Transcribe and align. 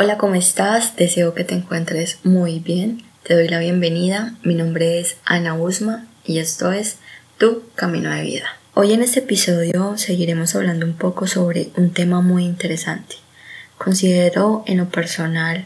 Hola, 0.00 0.16
¿cómo 0.16 0.36
estás? 0.36 0.94
Deseo 0.94 1.34
que 1.34 1.42
te 1.42 1.56
encuentres 1.56 2.20
muy 2.22 2.60
bien. 2.60 3.02
Te 3.24 3.34
doy 3.34 3.48
la 3.48 3.58
bienvenida. 3.58 4.32
Mi 4.44 4.54
nombre 4.54 5.00
es 5.00 5.16
Ana 5.24 5.54
Usma 5.54 6.06
y 6.24 6.38
esto 6.38 6.70
es 6.70 6.98
Tu 7.36 7.64
Camino 7.74 8.08
de 8.10 8.22
Vida. 8.22 8.46
Hoy 8.74 8.92
en 8.92 9.02
este 9.02 9.18
episodio 9.18 9.98
seguiremos 9.98 10.54
hablando 10.54 10.86
un 10.86 10.92
poco 10.92 11.26
sobre 11.26 11.70
un 11.76 11.92
tema 11.92 12.20
muy 12.20 12.44
interesante. 12.44 13.16
Considero 13.76 14.62
en 14.68 14.76
lo 14.76 14.88
personal 14.88 15.64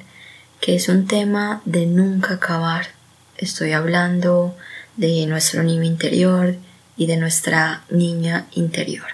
que 0.62 0.76
es 0.76 0.88
un 0.88 1.06
tema 1.06 1.60
de 1.66 1.84
nunca 1.84 2.32
acabar. 2.32 2.86
Estoy 3.36 3.72
hablando 3.72 4.56
de 4.96 5.26
nuestro 5.26 5.62
niño 5.62 5.82
interior 5.82 6.56
y 6.96 7.06
de 7.06 7.18
nuestra 7.18 7.84
niña 7.90 8.46
interior. 8.52 9.08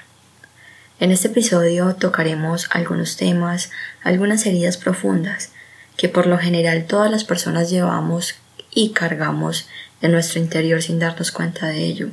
En 1.00 1.12
este 1.12 1.28
episodio 1.28 1.94
tocaremos 1.94 2.68
algunos 2.70 3.16
temas, 3.16 3.70
algunas 4.02 4.44
heridas 4.46 4.76
profundas 4.76 5.50
que 5.96 6.08
por 6.08 6.26
lo 6.26 6.38
general 6.38 6.86
todas 6.86 7.10
las 7.10 7.24
personas 7.24 7.70
llevamos 7.70 8.34
y 8.72 8.90
cargamos 8.90 9.68
en 10.00 10.12
nuestro 10.12 10.40
interior 10.40 10.82
sin 10.82 10.98
darnos 10.98 11.32
cuenta 11.32 11.66
de 11.66 11.84
ello. 11.84 12.08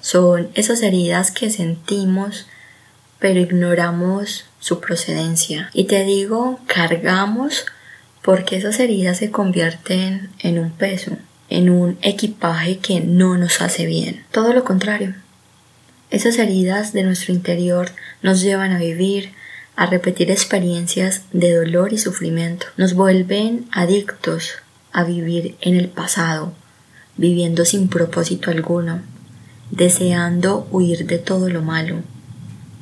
Son 0.00 0.50
esas 0.54 0.82
heridas 0.82 1.30
que 1.30 1.50
sentimos 1.50 2.46
pero 3.22 3.38
ignoramos 3.38 4.46
su 4.58 4.80
procedencia. 4.80 5.70
Y 5.72 5.84
te 5.84 6.04
digo 6.04 6.58
cargamos 6.66 7.66
porque 8.20 8.56
esas 8.56 8.80
heridas 8.80 9.18
se 9.18 9.30
convierten 9.30 10.30
en 10.40 10.58
un 10.58 10.72
peso, 10.72 11.12
en 11.48 11.70
un 11.70 11.98
equipaje 12.02 12.78
que 12.78 13.00
no 13.00 13.38
nos 13.38 13.62
hace 13.62 13.86
bien. 13.86 14.24
Todo 14.32 14.52
lo 14.52 14.64
contrario. 14.64 15.14
Esas 16.12 16.38
heridas 16.38 16.92
de 16.92 17.04
nuestro 17.04 17.32
interior 17.32 17.90
nos 18.20 18.42
llevan 18.42 18.72
a 18.72 18.78
vivir, 18.78 19.30
a 19.76 19.86
repetir 19.86 20.30
experiencias 20.30 21.22
de 21.32 21.54
dolor 21.54 21.94
y 21.94 21.98
sufrimiento. 21.98 22.66
Nos 22.76 22.92
vuelven 22.92 23.64
adictos 23.72 24.56
a 24.92 25.04
vivir 25.04 25.56
en 25.62 25.74
el 25.74 25.88
pasado, 25.88 26.52
viviendo 27.16 27.64
sin 27.64 27.88
propósito 27.88 28.50
alguno, 28.50 29.00
deseando 29.70 30.68
huir 30.70 31.06
de 31.06 31.16
todo 31.16 31.48
lo 31.48 31.62
malo. 31.62 32.02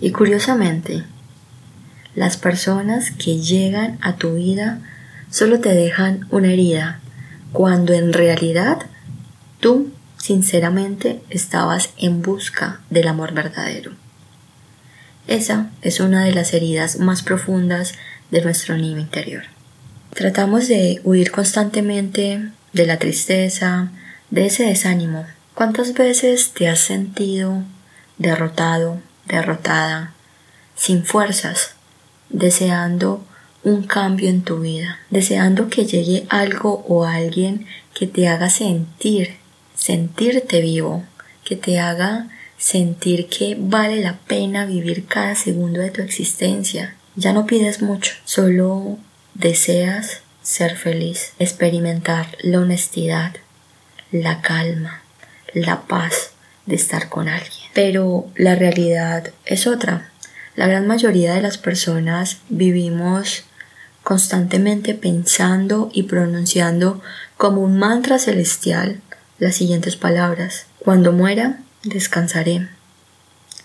Y 0.00 0.10
curiosamente, 0.10 1.04
las 2.16 2.36
personas 2.36 3.12
que 3.12 3.38
llegan 3.38 3.96
a 4.02 4.16
tu 4.16 4.34
vida 4.34 4.80
solo 5.30 5.60
te 5.60 5.72
dejan 5.72 6.26
una 6.30 6.52
herida, 6.52 6.98
cuando 7.52 7.92
en 7.92 8.12
realidad 8.12 8.86
tú 9.60 9.92
sinceramente 10.20 11.20
estabas 11.30 11.90
en 11.96 12.22
busca 12.22 12.80
del 12.90 13.08
amor 13.08 13.32
verdadero. 13.32 13.92
Esa 15.26 15.70
es 15.82 16.00
una 16.00 16.24
de 16.24 16.32
las 16.32 16.52
heridas 16.52 16.98
más 16.98 17.22
profundas 17.22 17.94
de 18.30 18.42
nuestro 18.42 18.76
niño 18.76 18.98
interior. 18.98 19.44
Tratamos 20.14 20.68
de 20.68 21.00
huir 21.04 21.30
constantemente 21.30 22.50
de 22.72 22.86
la 22.86 22.98
tristeza, 22.98 23.90
de 24.30 24.46
ese 24.46 24.64
desánimo. 24.64 25.26
¿Cuántas 25.54 25.94
veces 25.94 26.52
te 26.52 26.68
has 26.68 26.80
sentido 26.80 27.62
derrotado, 28.18 29.00
derrotada, 29.26 30.12
sin 30.74 31.04
fuerzas, 31.04 31.74
deseando 32.28 33.24
un 33.62 33.84
cambio 33.84 34.28
en 34.28 34.42
tu 34.42 34.60
vida, 34.60 34.98
deseando 35.10 35.68
que 35.68 35.84
llegue 35.84 36.26
algo 36.28 36.84
o 36.88 37.04
alguien 37.04 37.66
que 37.94 38.06
te 38.06 38.28
haga 38.28 38.50
sentir 38.50 39.39
sentirte 39.80 40.60
vivo, 40.60 41.04
que 41.44 41.56
te 41.56 41.80
haga 41.80 42.28
sentir 42.58 43.28
que 43.28 43.56
vale 43.58 43.96
la 44.02 44.18
pena 44.18 44.66
vivir 44.66 45.06
cada 45.06 45.34
segundo 45.34 45.80
de 45.80 45.90
tu 45.90 46.02
existencia. 46.02 46.94
Ya 47.16 47.32
no 47.32 47.46
pides 47.46 47.80
mucho, 47.82 48.14
solo 48.24 48.98
deseas 49.34 50.20
ser 50.42 50.76
feliz, 50.76 51.32
experimentar 51.38 52.26
la 52.42 52.60
honestidad, 52.60 53.34
la 54.12 54.42
calma, 54.42 55.02
la 55.54 55.82
paz 55.82 56.32
de 56.66 56.76
estar 56.76 57.08
con 57.08 57.28
alguien. 57.28 57.68
Pero 57.72 58.26
la 58.36 58.54
realidad 58.54 59.32
es 59.46 59.66
otra. 59.66 60.10
La 60.56 60.66
gran 60.66 60.86
mayoría 60.86 61.34
de 61.34 61.42
las 61.42 61.56
personas 61.56 62.38
vivimos 62.50 63.44
constantemente 64.02 64.94
pensando 64.94 65.90
y 65.92 66.04
pronunciando 66.04 67.00
como 67.36 67.62
un 67.62 67.78
mantra 67.78 68.18
celestial 68.18 69.00
las 69.40 69.56
siguientes 69.56 69.96
palabras. 69.96 70.66
Cuando 70.78 71.10
muera, 71.12 71.58
descansaré. 71.82 72.68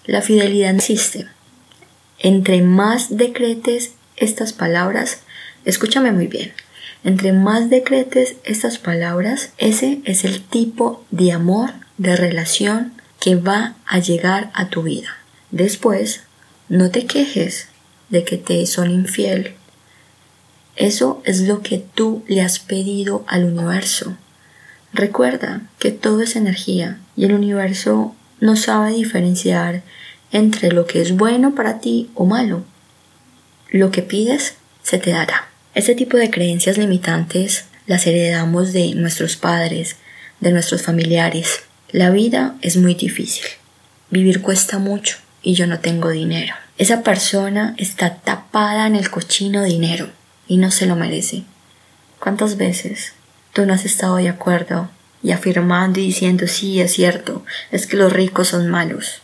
La 0.05 0.23
fidelidad 0.23 0.73
existe. 0.73 1.27
Entre 2.17 2.63
más 2.63 3.15
decretes 3.15 3.91
estas 4.15 4.53
palabras, 4.53 5.19
escúchame 5.65 6.11
muy 6.11 6.27
bien, 6.27 6.53
entre 7.03 7.33
más 7.33 7.69
decretes 7.69 8.35
estas 8.45 8.79
palabras, 8.79 9.51
ese 9.59 10.01
es 10.05 10.25
el 10.25 10.41
tipo 10.41 11.05
de 11.11 11.33
amor, 11.33 11.73
de 11.97 12.15
relación 12.15 12.93
que 13.19 13.35
va 13.35 13.75
a 13.85 13.99
llegar 13.99 14.51
a 14.55 14.69
tu 14.69 14.81
vida. 14.81 15.09
Después, 15.51 16.21
no 16.67 16.89
te 16.89 17.05
quejes 17.05 17.67
de 18.09 18.23
que 18.23 18.37
te 18.37 18.65
son 18.65 18.89
infiel. 18.89 19.53
Eso 20.75 21.21
es 21.25 21.41
lo 21.41 21.61
que 21.61 21.77
tú 21.77 22.23
le 22.27 22.41
has 22.41 22.59
pedido 22.59 23.23
al 23.27 23.45
universo. 23.45 24.17
Recuerda 24.95 25.61
que 25.77 25.91
todo 25.91 26.21
es 26.21 26.37
energía 26.37 26.99
y 27.17 27.25
el 27.25 27.33
universo 27.33 28.15
no 28.39 28.55
sabe 28.55 28.93
diferenciar 28.93 29.81
entre 30.31 30.71
lo 30.71 30.87
que 30.87 31.01
es 31.01 31.17
bueno 31.17 31.53
para 31.53 31.81
ti 31.81 32.09
o 32.13 32.23
malo. 32.23 32.63
Lo 33.69 33.91
que 33.91 34.03
pides 34.03 34.55
se 34.83 34.97
te 34.97 35.11
dará. 35.11 35.49
Este 35.73 35.95
tipo 35.95 36.15
de 36.15 36.29
creencias 36.29 36.77
limitantes 36.77 37.65
las 37.87 38.07
heredamos 38.07 38.71
de 38.71 38.95
nuestros 38.95 39.35
padres, 39.35 39.97
de 40.39 40.53
nuestros 40.53 40.83
familiares. 40.83 41.63
La 41.91 42.09
vida 42.09 42.55
es 42.61 42.77
muy 42.77 42.95
difícil. 42.95 43.43
Vivir 44.09 44.41
cuesta 44.41 44.79
mucho 44.79 45.17
y 45.43 45.55
yo 45.55 45.67
no 45.67 45.79
tengo 45.79 46.09
dinero. 46.11 46.55
Esa 46.77 47.03
persona 47.03 47.75
está 47.77 48.15
tapada 48.15 48.87
en 48.87 48.95
el 48.95 49.09
cochino 49.09 49.61
dinero 49.61 50.09
y 50.47 50.55
no 50.55 50.71
se 50.71 50.85
lo 50.85 50.95
merece. 50.95 51.43
¿Cuántas 52.17 52.55
veces 52.55 53.11
tú 53.55 53.65
no 53.65 53.73
has 53.73 53.85
estado 53.85 54.17
de 54.17 54.27
acuerdo 54.27 54.89
y 55.23 55.31
afirmando 55.31 56.01
y 56.01 56.07
diciendo 56.07 56.45
sí 56.45 56.81
es 56.81 56.91
cierto, 56.91 57.45
es 57.71 57.87
que 57.87 57.95
los 57.95 58.11
ricos 58.11 58.49
son 58.49 58.69
malos, 58.69 59.21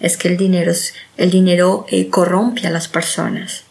es 0.00 0.18
que 0.18 0.28
el 0.28 0.36
dinero, 0.36 0.72
el 1.16 1.30
dinero 1.30 1.86
eh, 1.88 2.10
corrompe 2.10 2.66
a 2.66 2.70
las 2.70 2.88
personas. 2.88 3.64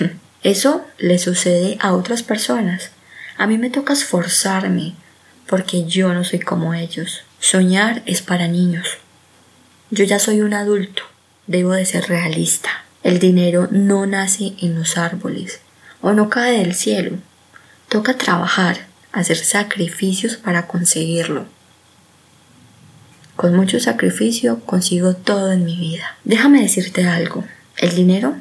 Eso 0.42 0.84
le 0.98 1.20
sucede 1.20 1.78
a 1.80 1.92
otras 1.92 2.24
personas. 2.24 2.90
A 3.36 3.46
mí 3.46 3.56
me 3.56 3.70
toca 3.70 3.92
esforzarme 3.92 4.94
porque 5.46 5.84
yo 5.84 6.12
no 6.12 6.24
soy 6.24 6.40
como 6.40 6.74
ellos. 6.74 7.22
Soñar 7.38 8.02
es 8.06 8.20
para 8.20 8.48
niños. 8.48 8.98
Yo 9.92 10.04
ya 10.04 10.18
soy 10.18 10.40
un 10.40 10.54
adulto, 10.54 11.04
debo 11.46 11.72
de 11.72 11.86
ser 11.86 12.08
realista. 12.08 12.84
El 13.04 13.20
dinero 13.20 13.68
no 13.70 14.06
nace 14.06 14.54
en 14.60 14.76
los 14.76 14.98
árboles 14.98 15.60
o 16.00 16.12
no 16.12 16.28
cae 16.28 16.58
del 16.58 16.74
cielo. 16.74 17.16
Toca 17.88 18.18
trabajar, 18.18 18.87
hacer 19.12 19.36
sacrificios 19.36 20.36
para 20.36 20.66
conseguirlo. 20.66 21.46
Con 23.36 23.54
mucho 23.54 23.78
sacrificio 23.78 24.60
consigo 24.64 25.14
todo 25.14 25.52
en 25.52 25.64
mi 25.64 25.76
vida. 25.76 26.16
Déjame 26.24 26.60
decirte 26.60 27.06
algo, 27.06 27.44
el 27.76 27.94
dinero 27.94 28.34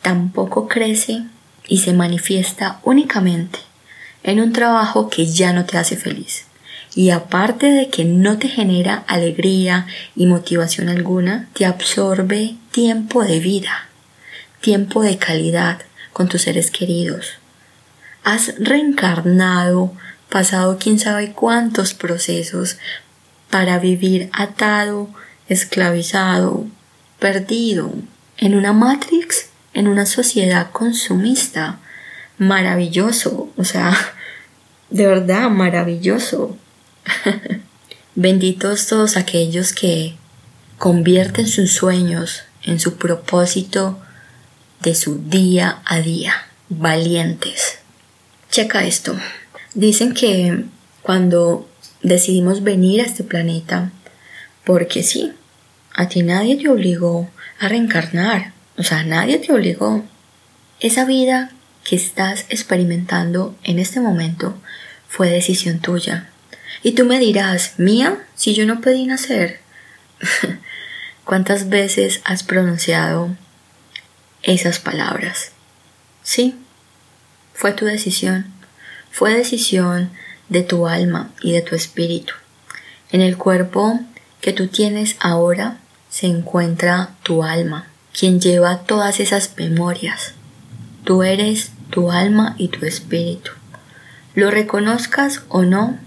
tampoco 0.00 0.68
crece 0.68 1.24
y 1.66 1.78
se 1.78 1.92
manifiesta 1.92 2.80
únicamente 2.84 3.58
en 4.22 4.40
un 4.40 4.52
trabajo 4.52 5.08
que 5.08 5.26
ya 5.26 5.52
no 5.52 5.64
te 5.64 5.78
hace 5.78 5.96
feliz. 5.96 6.44
Y 6.94 7.10
aparte 7.10 7.66
de 7.66 7.88
que 7.88 8.04
no 8.04 8.38
te 8.38 8.48
genera 8.48 9.02
alegría 9.06 9.86
y 10.14 10.26
motivación 10.26 10.88
alguna, 10.88 11.48
te 11.54 11.64
absorbe 11.64 12.56
tiempo 12.70 13.24
de 13.24 13.40
vida, 13.40 13.88
tiempo 14.60 15.02
de 15.02 15.16
calidad 15.16 15.80
con 16.12 16.28
tus 16.28 16.42
seres 16.42 16.70
queridos, 16.70 17.38
has 18.24 18.54
reencarnado, 18.58 19.92
pasado 20.28 20.78
quién 20.78 20.98
sabe 20.98 21.32
cuántos 21.32 21.94
procesos 21.94 22.78
para 23.50 23.78
vivir 23.78 24.30
atado, 24.32 25.10
esclavizado, 25.48 26.66
perdido, 27.18 27.92
en 28.38 28.54
una 28.54 28.72
matrix, 28.72 29.50
en 29.74 29.88
una 29.88 30.06
sociedad 30.06 30.70
consumista. 30.70 31.78
Maravilloso, 32.38 33.50
o 33.56 33.64
sea, 33.64 33.96
de 34.90 35.06
verdad 35.06 35.50
maravilloso. 35.50 36.56
Benditos 38.14 38.86
todos 38.86 39.16
aquellos 39.16 39.72
que 39.72 40.16
convierten 40.78 41.46
sus 41.46 41.72
sueños 41.72 42.42
en 42.62 42.80
su 42.80 42.96
propósito 42.96 44.00
de 44.80 44.94
su 44.94 45.18
día 45.18 45.80
a 45.84 46.00
día, 46.00 46.34
valientes. 46.68 47.81
Checa 48.52 48.84
esto. 48.84 49.18
Dicen 49.72 50.12
que 50.12 50.66
cuando 51.00 51.70
decidimos 52.02 52.62
venir 52.62 53.00
a 53.00 53.06
este 53.06 53.24
planeta, 53.24 53.90
porque 54.64 55.02
sí, 55.02 55.32
a 55.94 56.10
ti 56.10 56.22
nadie 56.22 56.56
te 56.56 56.68
obligó 56.68 57.30
a 57.58 57.68
reencarnar, 57.68 58.52
o 58.76 58.82
sea, 58.82 59.04
nadie 59.04 59.38
te 59.38 59.54
obligó. 59.54 60.04
Esa 60.80 61.06
vida 61.06 61.50
que 61.82 61.96
estás 61.96 62.44
experimentando 62.50 63.56
en 63.64 63.78
este 63.78 64.00
momento 64.00 64.54
fue 65.08 65.30
decisión 65.30 65.78
tuya. 65.78 66.28
Y 66.82 66.92
tú 66.92 67.06
me 67.06 67.18
dirás, 67.18 67.78
mía, 67.78 68.18
si 68.34 68.52
yo 68.52 68.66
no 68.66 68.82
pedí 68.82 69.06
nacer. 69.06 69.60
¿Cuántas 71.24 71.70
veces 71.70 72.20
has 72.24 72.42
pronunciado 72.42 73.34
esas 74.42 74.78
palabras? 74.78 75.52
Sí, 76.22 76.54
fue 77.54 77.72
tu 77.72 77.84
decisión. 77.84 78.46
Fue 79.10 79.34
decisión 79.34 80.10
de 80.48 80.62
tu 80.62 80.86
alma 80.86 81.30
y 81.42 81.52
de 81.52 81.62
tu 81.62 81.74
espíritu. 81.74 82.34
En 83.10 83.20
el 83.20 83.36
cuerpo 83.36 84.00
que 84.40 84.52
tú 84.52 84.68
tienes 84.68 85.16
ahora 85.20 85.78
se 86.10 86.26
encuentra 86.26 87.10
tu 87.22 87.42
alma, 87.42 87.86
quien 88.18 88.40
lleva 88.40 88.80
todas 88.80 89.20
esas 89.20 89.52
memorias. 89.56 90.34
Tú 91.04 91.22
eres 91.22 91.72
tu 91.90 92.10
alma 92.10 92.54
y 92.58 92.68
tu 92.68 92.86
espíritu. 92.86 93.50
Lo 94.34 94.50
reconozcas 94.50 95.42
o 95.48 95.62
no, 95.62 95.98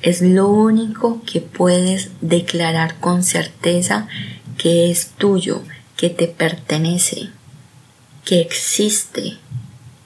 es 0.00 0.22
lo 0.22 0.48
único 0.48 1.22
que 1.24 1.40
puedes 1.40 2.10
declarar 2.20 2.98
con 3.00 3.22
certeza 3.22 4.06
que 4.56 4.90
es 4.90 5.10
tuyo, 5.18 5.62
que 5.96 6.08
te 6.10 6.28
pertenece, 6.28 7.30
que 8.24 8.40
existe, 8.40 9.38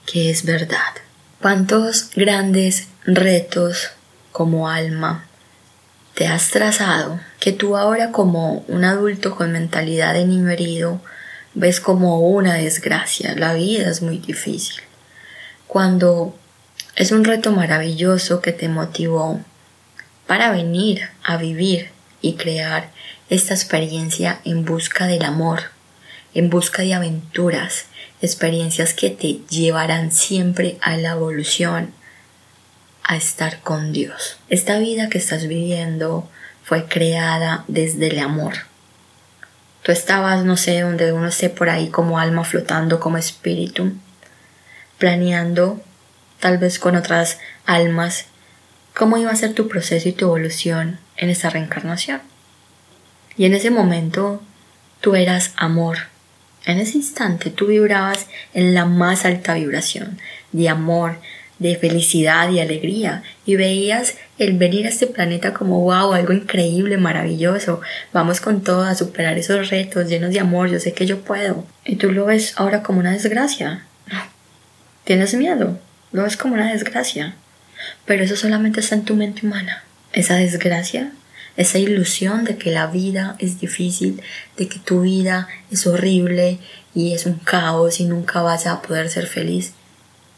que 0.05 0.29
es 0.29 0.45
verdad. 0.45 0.93
¿Cuántos 1.41 2.09
grandes 2.15 2.87
retos 3.05 3.91
como 4.31 4.69
alma 4.69 5.25
te 6.15 6.27
has 6.27 6.49
trazado 6.49 7.19
que 7.39 7.51
tú 7.51 7.75
ahora 7.75 8.11
como 8.11 8.63
un 8.67 8.83
adulto 8.85 9.35
con 9.35 9.51
mentalidad 9.51 10.13
de 10.13 10.25
niño 10.25 10.49
herido 10.49 11.01
ves 11.53 11.79
como 11.79 12.19
una 12.19 12.53
desgracia? 12.53 13.35
La 13.35 13.53
vida 13.53 13.89
es 13.89 14.01
muy 14.01 14.19
difícil. 14.19 14.81
Cuando 15.67 16.35
es 16.95 17.11
un 17.11 17.23
reto 17.23 17.51
maravilloso 17.51 18.41
que 18.41 18.51
te 18.51 18.69
motivó 18.69 19.41
para 20.27 20.51
venir 20.51 21.09
a 21.23 21.37
vivir 21.37 21.89
y 22.21 22.35
crear 22.35 22.91
esta 23.29 23.53
experiencia 23.53 24.39
en 24.45 24.63
busca 24.63 25.07
del 25.07 25.23
amor, 25.23 25.63
en 26.33 26.49
busca 26.49 26.83
de 26.83 26.93
aventuras, 26.93 27.85
experiencias 28.23 28.93
que 28.93 29.09
te 29.09 29.41
llevarán 29.49 30.11
siempre 30.11 30.77
a 30.81 30.95
la 30.95 31.11
evolución, 31.11 31.93
a 33.03 33.17
estar 33.17 33.59
con 33.59 33.91
Dios. 33.91 34.37
Esta 34.47 34.79
vida 34.79 35.09
que 35.09 35.17
estás 35.17 35.45
viviendo 35.45 36.29
fue 36.63 36.85
creada 36.85 37.65
desde 37.67 38.07
el 38.07 38.19
amor. 38.19 38.53
Tú 39.83 39.91
estabas, 39.91 40.45
no 40.45 40.55
sé, 40.55 40.79
donde 40.79 41.11
uno 41.11 41.27
esté 41.27 41.49
por 41.49 41.69
ahí 41.69 41.89
como 41.89 42.17
alma 42.17 42.45
flotando, 42.45 43.01
como 43.01 43.17
espíritu, 43.17 43.91
planeando, 44.97 45.81
tal 46.39 46.57
vez 46.57 46.79
con 46.79 46.95
otras 46.95 47.39
almas, 47.65 48.27
cómo 48.95 49.17
iba 49.17 49.31
a 49.31 49.35
ser 49.35 49.53
tu 49.53 49.67
proceso 49.67 50.07
y 50.07 50.13
tu 50.13 50.25
evolución 50.25 50.97
en 51.17 51.29
esta 51.29 51.49
reencarnación. 51.49 52.21
Y 53.35 53.43
en 53.43 53.53
ese 53.53 53.69
momento 53.69 54.41
tú 55.01 55.15
eras 55.15 55.51
amor. 55.57 56.12
En 56.65 56.79
ese 56.79 56.97
instante 56.97 57.49
tú 57.49 57.67
vibrabas 57.67 58.27
en 58.53 58.73
la 58.73 58.85
más 58.85 59.25
alta 59.25 59.53
vibración 59.55 60.17
de 60.51 60.69
amor, 60.69 61.17
de 61.59 61.77
felicidad 61.77 62.49
y 62.49 62.59
alegría 62.59 63.23
y 63.45 63.55
veías 63.55 64.15
el 64.37 64.57
venir 64.57 64.85
a 64.85 64.89
este 64.89 65.07
planeta 65.07 65.53
como 65.53 65.79
wow, 65.81 66.13
algo 66.13 66.33
increíble, 66.33 66.97
maravilloso, 66.97 67.81
vamos 68.11 68.41
con 68.41 68.63
todo 68.63 68.83
a 68.83 68.95
superar 68.95 69.37
esos 69.37 69.69
retos 69.69 70.07
llenos 70.07 70.31
de 70.31 70.39
amor, 70.39 70.69
yo 70.69 70.79
sé 70.79 70.93
que 70.93 71.05
yo 71.05 71.21
puedo. 71.21 71.65
Y 71.85 71.97
tú 71.97 72.11
lo 72.11 72.25
ves 72.25 72.53
ahora 72.57 72.81
como 72.81 72.99
una 72.99 73.11
desgracia. 73.11 73.85
Tienes 75.03 75.33
miedo, 75.35 75.79
lo 76.11 76.23
ves 76.23 76.37
como 76.37 76.55
una 76.55 76.71
desgracia. 76.71 77.35
Pero 78.05 78.23
eso 78.23 78.35
solamente 78.35 78.79
está 78.79 78.95
en 78.95 79.05
tu 79.05 79.15
mente 79.15 79.45
humana. 79.45 79.83
Esa 80.13 80.35
desgracia 80.35 81.11
esa 81.55 81.77
ilusión 81.77 82.45
de 82.45 82.57
que 82.57 82.71
la 82.71 82.87
vida 82.87 83.35
es 83.39 83.59
difícil, 83.59 84.21
de 84.57 84.67
que 84.67 84.79
tu 84.79 85.01
vida 85.01 85.47
es 85.71 85.85
horrible 85.85 86.59
y 86.95 87.13
es 87.13 87.25
un 87.25 87.35
caos 87.35 87.99
y 87.99 88.05
nunca 88.05 88.41
vas 88.41 88.65
a 88.67 88.81
poder 88.81 89.09
ser 89.09 89.27
feliz, 89.27 89.73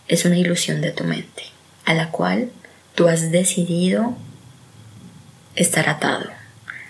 es 0.08 0.26
una 0.26 0.38
ilusión 0.38 0.82
de 0.82 0.92
tu 0.92 1.04
mente, 1.04 1.44
a 1.86 1.94
la 1.94 2.12
cual 2.12 2.52
tú 2.96 3.08
has 3.08 3.32
decidido 3.32 4.16
estar 5.56 5.90
atado, 5.90 6.30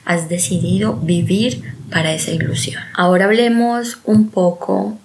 has 0.05 0.27
decidido 0.27 0.93
vivir 0.93 1.75
para 1.91 2.13
esa 2.13 2.31
ilusión. 2.31 2.83
Ahora 2.93 3.25
hablemos 3.25 3.99
un 4.03 4.29
poco 4.29 4.97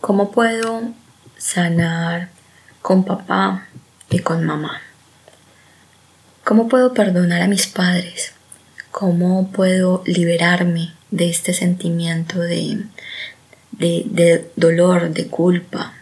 cómo 0.00 0.30
puedo 0.30 0.82
sanar 1.38 2.28
con 2.82 3.04
papá 3.04 3.66
y 4.10 4.18
con 4.20 4.44
mamá. 4.44 4.80
¿Cómo 6.48 6.66
puedo 6.66 6.94
perdonar 6.94 7.42
a 7.42 7.46
mis 7.46 7.66
padres? 7.66 8.32
¿Cómo 8.90 9.50
puedo 9.52 10.02
liberarme 10.06 10.94
de 11.10 11.28
este 11.28 11.52
sentimiento 11.52 12.40
de, 12.40 12.86
de, 13.72 14.50
dolor, 14.56 15.10
de 15.10 15.26
culpa? 15.26 15.92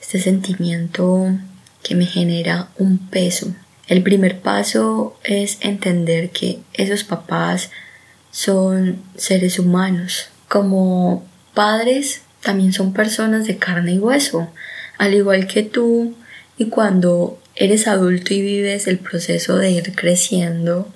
Este 0.00 0.20
sentimiento 0.20 1.36
que 1.82 1.94
me 1.94 2.06
genera 2.06 2.70
un 2.78 2.96
peso. 2.96 3.54
El 3.88 4.02
primer 4.02 4.40
paso 4.40 5.18
es 5.22 5.58
entender 5.60 6.30
que 6.30 6.60
esos 6.72 7.04
papás 7.04 7.70
son 8.30 9.02
seres 9.16 9.58
humanos. 9.58 10.30
Como 10.48 11.26
padres 11.52 12.22
también 12.40 12.72
son 12.72 12.94
personas 12.94 13.46
de 13.46 13.58
carne 13.58 13.92
y 13.92 13.98
hueso, 13.98 14.48
al 14.96 15.12
igual 15.12 15.46
que 15.46 15.62
tú. 15.62 16.14
Y 16.56 16.70
cuando 16.70 17.38
eres 17.56 17.88
adulto 17.88 18.34
y 18.34 18.42
vives 18.42 18.86
el 18.86 18.98
proceso 18.98 19.56
de 19.56 19.70
ir 19.70 19.94
creciendo, 19.94 20.92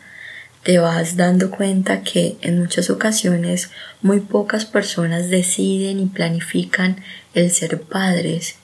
te 0.63 0.79
vas 0.79 1.17
dando 1.17 1.51
cuenta 1.51 2.03
que 2.03 2.37
en 2.43 2.59
muchas 2.59 2.91
ocasiones 2.91 3.71
muy 4.03 4.21
pocas 4.21 4.67
personas 4.67 5.31
deciden 5.31 5.99
y 5.99 6.07
planifican 6.07 6.97
el 7.33 7.51
ser 7.51 7.81
padres. 7.81 8.57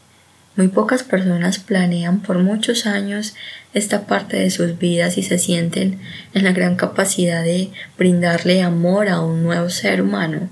Muy 0.57 0.69
pocas 0.69 1.03
personas 1.03 1.59
planean 1.59 2.21
por 2.21 2.39
muchos 2.39 2.87
años 2.87 3.35
esta 3.73 4.07
parte 4.07 4.39
de 4.39 4.51
sus 4.51 4.79
vidas 4.79 5.19
y 5.19 5.23
se 5.23 5.39
sienten 5.39 5.99
en 6.35 6.45
la 6.45 6.53
gran 6.53 6.77
capacidad 6.77 7.43
de 7.43 7.71
brindarle 7.99 8.63
amor 8.63 9.09
a 9.09 9.21
un 9.21 9.43
nuevo 9.43 9.71
ser 9.71 10.03
humano. 10.03 10.51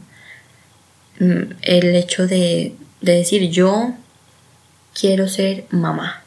Mm, 1.21 1.55
el 1.63 1.95
hecho 1.95 2.27
de, 2.27 2.75
de 3.03 3.13
decir 3.17 3.51
yo 3.51 3.95
quiero 4.95 5.29
ser 5.29 5.67
mamá 5.71 6.24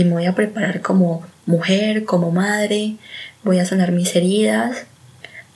y 0.00 0.04
me 0.04 0.12
voy 0.12 0.26
a 0.26 0.34
preparar 0.34 0.80
como 0.80 1.26
mujer, 1.46 2.04
como 2.04 2.30
madre, 2.30 2.96
voy 3.42 3.58
a 3.58 3.64
sanar 3.64 3.92
mis 3.92 4.14
heridas 4.14 4.86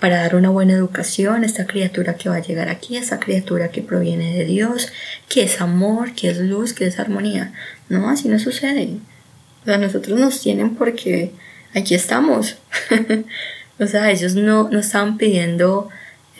para 0.00 0.16
dar 0.16 0.34
una 0.34 0.50
buena 0.50 0.72
educación 0.72 1.44
a 1.44 1.46
esta 1.46 1.66
criatura 1.66 2.14
que 2.14 2.28
va 2.28 2.37
a 2.37 2.42
llegar 2.42 2.68
aquí, 2.68 2.96
esta 2.96 3.20
criatura 3.20 3.70
que 3.70 3.82
proviene 3.82 4.37
de 4.37 4.44
Dios, 4.44 4.88
que 5.28 5.44
es 5.44 5.61
amor, 5.61 6.12
que 6.14 6.30
es 6.30 6.38
luz, 6.38 6.72
que 6.72 6.87
es 6.87 6.99
armonía. 6.99 7.52
No, 7.88 8.08
así 8.11 8.28
no 8.28 8.40
sucede. 8.40 8.96
O 9.62 9.64
sea, 9.64 9.78
nosotros 9.78 10.18
nos 10.18 10.40
tienen 10.40 10.75
porque 10.75 11.30
aquí 11.72 11.94
estamos. 11.94 12.56
o 13.78 13.87
sea, 13.87 14.11
ellos 14.11 14.34
no, 14.34 14.68
no 14.70 14.80
estaban 14.80 15.18
pidiendo 15.18 15.88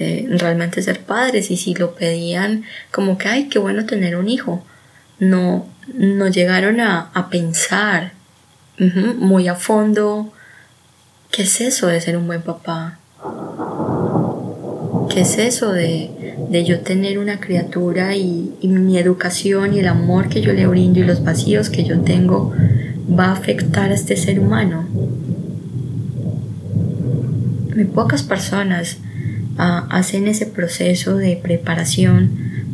eh, 0.01 0.27
realmente 0.29 0.83
ser 0.83 0.99
padres 0.99 1.53
y 1.53 1.57
si 1.57 1.75
lo 1.75 1.95
pedían 1.95 2.65
como 2.91 3.17
que, 3.17 3.29
ay, 3.29 3.49
qué 3.49 3.61
bueno 3.61 3.87
tener 3.87 4.17
un 4.17 4.29
hijo. 4.29 4.65
No, 5.19 5.67
no 5.95 6.29
llegaron 6.29 6.81
a, 6.81 7.11
pensar 7.31 8.13
muy 9.19 9.47
a 9.47 9.55
fondo 9.55 10.33
qué 11.31 11.43
es 11.43 11.61
eso 11.61 11.87
de 11.87 12.01
ser 12.01 12.17
un 12.17 12.27
buen 12.27 12.43
papá. 12.43 12.99
¿Qué 15.09 15.21
es 15.21 15.39
eso 15.39 15.73
de, 15.73 16.11
de 16.49 16.65
yo 16.65 16.81
tener 16.81 17.19
una 17.19 17.39
criatura 17.39 18.17
y, 18.17 18.55
y, 18.61 18.69
mi 18.69 18.99
educación 18.99 19.75
y 19.75 19.81
el 19.81 19.89
amor 19.89 20.29
que 20.29 20.41
yo 20.41 20.53
le 20.53 20.67
brindo 20.67 21.01
y 21.01 21.05
los 21.05 21.23
vacíos 21.23 21.71
que 21.71 21.85
yo 21.85 22.01
tengo 22.01 22.53
va 23.19 23.27
a 23.27 23.33
afectar 23.33 23.91
a 23.91 23.95
este 23.95 24.17
ser 24.17 24.41
humano? 24.41 24.87
Muy 27.75 27.85
pocas 27.87 28.23
personas 28.23 28.99
ah, 29.57 29.87
hacen 29.91 30.29
ese 30.29 30.47
proceso 30.47 31.17
de 31.17 31.37
preparación 31.37 32.31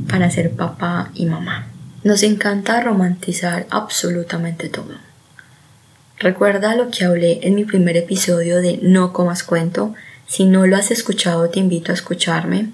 para 0.09 0.31
ser 0.31 0.51
papá 0.51 1.11
y 1.15 1.27
mamá. 1.27 1.68
Nos 2.05 2.23
encanta 2.23 2.81
romantizar 2.81 3.67
absolutamente 3.71 4.69
todo. 4.69 4.95
Recuerda 6.21 6.77
lo 6.77 6.91
que 6.91 7.05
hablé 7.05 7.41
en 7.43 7.57
mi 7.57 7.65
primer 7.65 7.97
episodio 7.97 8.63
de 8.63 8.79
No 8.83 9.13
comas 9.13 9.43
cuento. 9.43 9.95
Si 10.29 10.45
no 10.45 10.67
lo 10.67 10.77
has 10.77 10.93
escuchado, 10.93 11.51
te 11.51 11.59
invito 11.59 11.91
a 11.91 11.97
escucharme. 11.97 12.71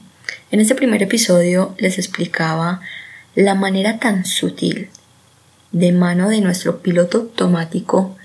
En 0.51 0.61
ese 0.61 0.75
primer 0.75 1.03
episodio 1.03 1.75
les 1.79 1.99
explicaba 1.99 2.83
la 3.35 3.55
manera 3.55 3.99
tan 3.99 4.27
sutil 4.27 4.91
de 5.73 5.93
mano 5.93 6.29
de 6.29 6.43
nuestro 6.43 6.83
piloto 6.83 7.19
automático 7.19 8.17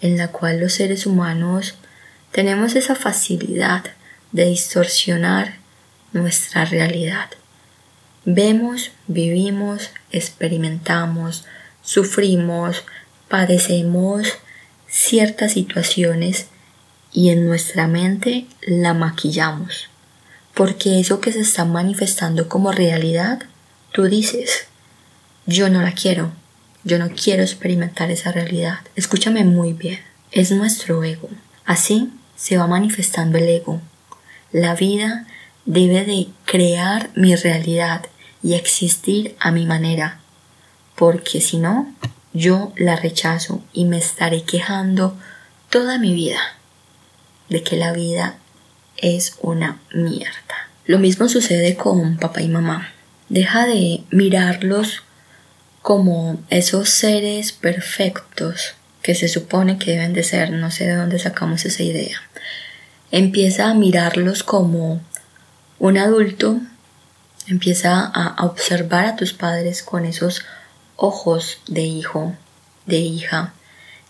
en 0.00 0.18
la 0.18 0.28
cual 0.28 0.58
los 0.58 0.72
seres 0.72 1.06
humanos 1.06 1.76
tenemos 2.32 2.74
esa 2.74 2.96
facilidad 2.96 3.84
de 4.32 4.46
distorsionar 4.46 5.54
nuestra 6.12 6.64
realidad 6.64 7.30
Vemos, 8.30 8.90
vivimos, 9.06 9.88
experimentamos, 10.12 11.46
sufrimos, 11.80 12.84
padecemos 13.26 14.34
ciertas 14.86 15.52
situaciones 15.52 16.48
y 17.10 17.30
en 17.30 17.46
nuestra 17.46 17.88
mente 17.88 18.44
la 18.60 18.92
maquillamos. 18.92 19.88
Porque 20.52 21.00
eso 21.00 21.22
que 21.22 21.32
se 21.32 21.40
está 21.40 21.64
manifestando 21.64 22.50
como 22.50 22.70
realidad, 22.70 23.44
tú 23.92 24.04
dices, 24.04 24.66
yo 25.46 25.70
no 25.70 25.80
la 25.80 25.92
quiero, 25.92 26.30
yo 26.84 26.98
no 26.98 27.08
quiero 27.08 27.42
experimentar 27.42 28.10
esa 28.10 28.30
realidad. 28.30 28.80
Escúchame 28.94 29.44
muy 29.44 29.72
bien, 29.72 30.00
es 30.32 30.50
nuestro 30.50 31.02
ego. 31.02 31.30
Así 31.64 32.10
se 32.36 32.58
va 32.58 32.66
manifestando 32.66 33.38
el 33.38 33.48
ego. 33.48 33.80
La 34.52 34.74
vida 34.74 35.26
debe 35.64 36.04
de 36.04 36.28
crear 36.44 37.08
mi 37.14 37.34
realidad 37.34 38.04
y 38.42 38.54
existir 38.54 39.36
a 39.40 39.50
mi 39.50 39.66
manera, 39.66 40.20
porque 40.94 41.40
si 41.40 41.58
no, 41.58 41.92
yo 42.32 42.72
la 42.76 42.96
rechazo 42.96 43.62
y 43.72 43.84
me 43.84 43.98
estaré 43.98 44.42
quejando 44.42 45.16
toda 45.70 45.98
mi 45.98 46.14
vida 46.14 46.40
de 47.48 47.62
que 47.62 47.76
la 47.76 47.92
vida 47.92 48.38
es 48.96 49.36
una 49.40 49.80
mierda. 49.92 50.68
Lo 50.86 50.98
mismo 50.98 51.28
sucede 51.28 51.76
con 51.76 52.16
papá 52.16 52.40
y 52.42 52.48
mamá. 52.48 52.92
Deja 53.28 53.66
de 53.66 54.02
mirarlos 54.10 55.02
como 55.82 56.40
esos 56.50 56.88
seres 56.88 57.52
perfectos 57.52 58.74
que 59.02 59.14
se 59.14 59.28
supone 59.28 59.78
que 59.78 59.92
deben 59.92 60.12
de 60.12 60.22
ser, 60.22 60.50
no 60.50 60.70
sé 60.70 60.86
de 60.86 60.96
dónde 60.96 61.18
sacamos 61.18 61.64
esa 61.64 61.82
idea. 61.82 62.20
Empieza 63.10 63.70
a 63.70 63.74
mirarlos 63.74 64.42
como 64.42 65.00
un 65.78 65.98
adulto, 65.98 66.60
empieza 67.48 68.04
a 68.04 68.44
observar 68.44 69.06
a 69.06 69.16
tus 69.16 69.32
padres 69.32 69.82
con 69.82 70.04
esos 70.04 70.44
ojos 70.96 71.60
de 71.66 71.82
hijo, 71.82 72.34
de 72.86 72.98
hija. 72.98 73.54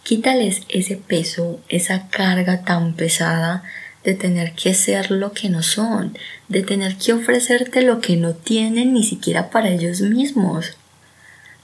Quítales 0.03 0.63
ese 0.69 0.97
peso, 0.97 1.61
esa 1.69 2.09
carga 2.09 2.65
tan 2.65 2.95
pesada 2.95 3.63
de 4.05 4.15
tener 4.15 4.55
que 4.55 4.75
ser 4.75 5.11
lo 5.11 5.33
que 5.33 5.51
no 5.51 5.63
son, 5.63 6.17
de 6.49 6.63
tener 6.63 6.97
que 6.97 7.13
ofrecerte 7.13 7.83
lo 7.83 8.01
que 8.01 8.17
no 8.17 8.35
tienen 8.35 8.95
ni 8.95 9.05
siquiera 9.05 9.51
para 9.51 9.69
ellos 9.69 10.01
mismos. 10.01 10.77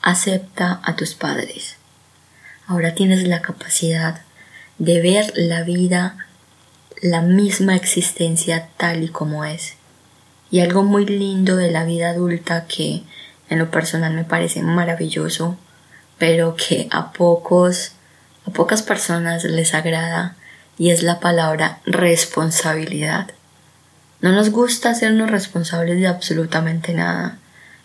Acepta 0.02 0.80
a 0.84 0.94
tus 0.94 1.14
padres. 1.14 1.76
Ahora 2.66 2.94
tienes 2.94 3.26
la 3.26 3.40
capacidad 3.40 4.20
de 4.78 5.00
ver 5.00 5.32
la 5.36 5.62
vida, 5.62 6.26
la 7.00 7.22
misma 7.22 7.76
existencia 7.76 8.68
tal 8.76 9.04
y 9.04 9.08
como 9.08 9.44
es. 9.44 9.74
Y 10.54 10.60
algo 10.60 10.84
muy 10.84 11.04
lindo 11.04 11.56
de 11.56 11.72
la 11.72 11.84
vida 11.84 12.10
adulta 12.10 12.66
que 12.68 13.02
en 13.50 13.58
lo 13.58 13.72
personal 13.72 14.14
me 14.14 14.22
parece 14.22 14.62
maravilloso, 14.62 15.58
pero 16.16 16.54
que 16.54 16.86
a 16.92 17.10
pocos, 17.10 17.94
a 18.46 18.52
pocas 18.52 18.82
personas 18.82 19.42
les 19.42 19.74
agrada 19.74 20.36
y 20.78 20.90
es 20.90 21.02
la 21.02 21.18
palabra 21.18 21.80
responsabilidad. 21.86 23.32
No 24.20 24.30
nos 24.30 24.50
gusta 24.50 24.90
hacernos 24.90 25.28
responsables 25.28 25.98
de 25.98 26.06
absolutamente 26.06 26.94
nada, 26.94 27.38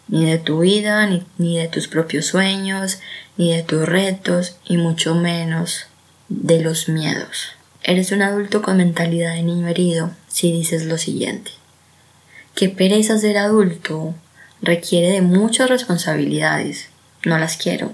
ni 0.07 0.29
de 0.29 0.37
tu 0.37 0.59
vida, 0.59 1.07
ni, 1.07 1.25
ni 1.39 1.57
de 1.57 1.69
tus 1.69 1.87
propios 1.87 2.27
sueños, 2.27 2.99
ni 3.35 3.51
de 3.51 3.63
tus 3.63 3.83
retos, 3.89 4.57
y 4.63 4.77
mucho 4.77 5.15
menos 5.15 5.87
de 6.27 6.61
los 6.61 6.87
miedos. 6.87 7.47
Eres 7.81 8.11
un 8.11 8.21
adulto 8.21 8.61
con 8.61 8.77
mentalidad 8.77 9.33
de 9.33 9.41
niño 9.41 9.67
herido 9.67 10.11
si 10.27 10.51
dices 10.51 10.85
lo 10.85 10.99
siguiente. 10.99 11.49
Qué 12.59 12.67
pereza 12.67 13.17
ser 13.17 13.37
adulto 13.37 14.13
requiere 14.61 15.11
de 15.11 15.21
muchas 15.21 15.69
responsabilidades. 15.69 16.89
No 17.23 17.37
las 17.37 17.55
quiero. 17.55 17.93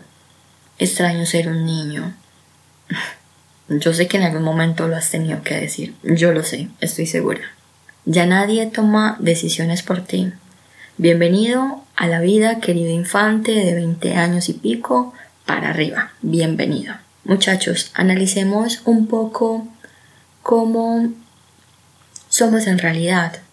Extraño 0.79 1.27
ser 1.27 1.49
un 1.49 1.67
niño. 1.67 2.15
Yo 3.69 3.93
sé 3.93 4.07
que 4.07 4.17
en 4.17 4.23
algún 4.23 4.41
momento 4.41 4.87
lo 4.87 4.95
has 4.95 5.11
tenido 5.11 5.43
que 5.43 5.53
decir. 5.53 5.93
Yo 6.01 6.31
lo 6.31 6.41
sé, 6.41 6.69
estoy 6.81 7.05
segura. 7.05 7.41
Ya 8.05 8.25
nadie 8.25 8.65
toma 8.65 9.17
decisiones 9.19 9.83
por 9.83 10.01
ti. 10.01 10.33
Bienvenido 10.97 11.83
a 11.95 12.07
la 12.07 12.19
vida, 12.19 12.59
querido 12.59 12.89
infante 12.89 13.51
de 13.51 13.75
20 13.75 14.15
años 14.15 14.49
y 14.49 14.53
pico, 14.53 15.13
para 15.45 15.69
arriba. 15.69 16.13
Bienvenido. 16.23 16.95
Muchachos, 17.23 17.91
analicemos 17.93 18.81
un 18.85 19.05
poco 19.05 19.67
cómo 20.41 21.11
somos 22.29 22.65
en 22.65 22.79
realidad. 22.79 23.44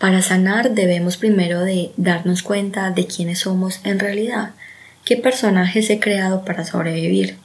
Para 0.00 0.22
sanar 0.22 0.70
debemos 0.70 1.18
primero 1.18 1.60
de 1.60 1.92
darnos 1.98 2.42
cuenta 2.42 2.90
de 2.90 3.06
quiénes 3.06 3.40
somos 3.40 3.80
en 3.84 3.98
realidad, 3.98 4.52
qué 5.04 5.18
personajes 5.18 5.90
he 5.90 6.00
creado 6.00 6.42
para 6.42 6.64
sobrevivir. 6.64 7.36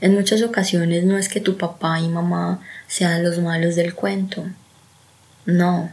En 0.00 0.14
muchas 0.14 0.42
ocasiones 0.42 1.02
no 1.02 1.18
es 1.18 1.28
que 1.28 1.40
tu 1.40 1.56
papá 1.56 1.98
y 1.98 2.06
mamá 2.06 2.60
sean 2.86 3.24
los 3.24 3.40
malos 3.40 3.74
del 3.74 3.96
cuento. 3.96 4.44
No, 5.44 5.90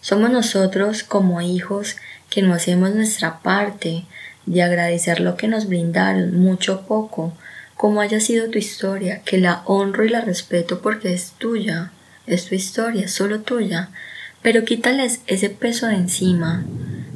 somos 0.00 0.32
nosotros 0.32 1.04
como 1.04 1.40
hijos 1.40 1.98
que 2.30 2.42
no 2.42 2.52
hacemos 2.52 2.92
nuestra 2.92 3.38
parte 3.38 4.06
de 4.46 4.62
agradecer 4.64 5.20
lo 5.20 5.36
que 5.36 5.46
nos 5.46 5.68
brindaron, 5.68 6.36
mucho 6.36 6.74
o 6.74 6.80
poco, 6.80 7.32
como 7.76 8.00
haya 8.00 8.18
sido 8.18 8.50
tu 8.50 8.58
historia, 8.58 9.22
que 9.24 9.38
la 9.38 9.62
honro 9.66 10.04
y 10.04 10.08
la 10.08 10.20
respeto 10.20 10.82
porque 10.82 11.14
es 11.14 11.30
tuya, 11.38 11.92
es 12.26 12.46
tu 12.46 12.56
historia, 12.56 13.06
solo 13.06 13.42
tuya, 13.42 13.90
pero 14.44 14.66
quítales 14.66 15.22
ese 15.26 15.48
peso 15.48 15.86
de 15.86 15.94
encima, 15.94 16.64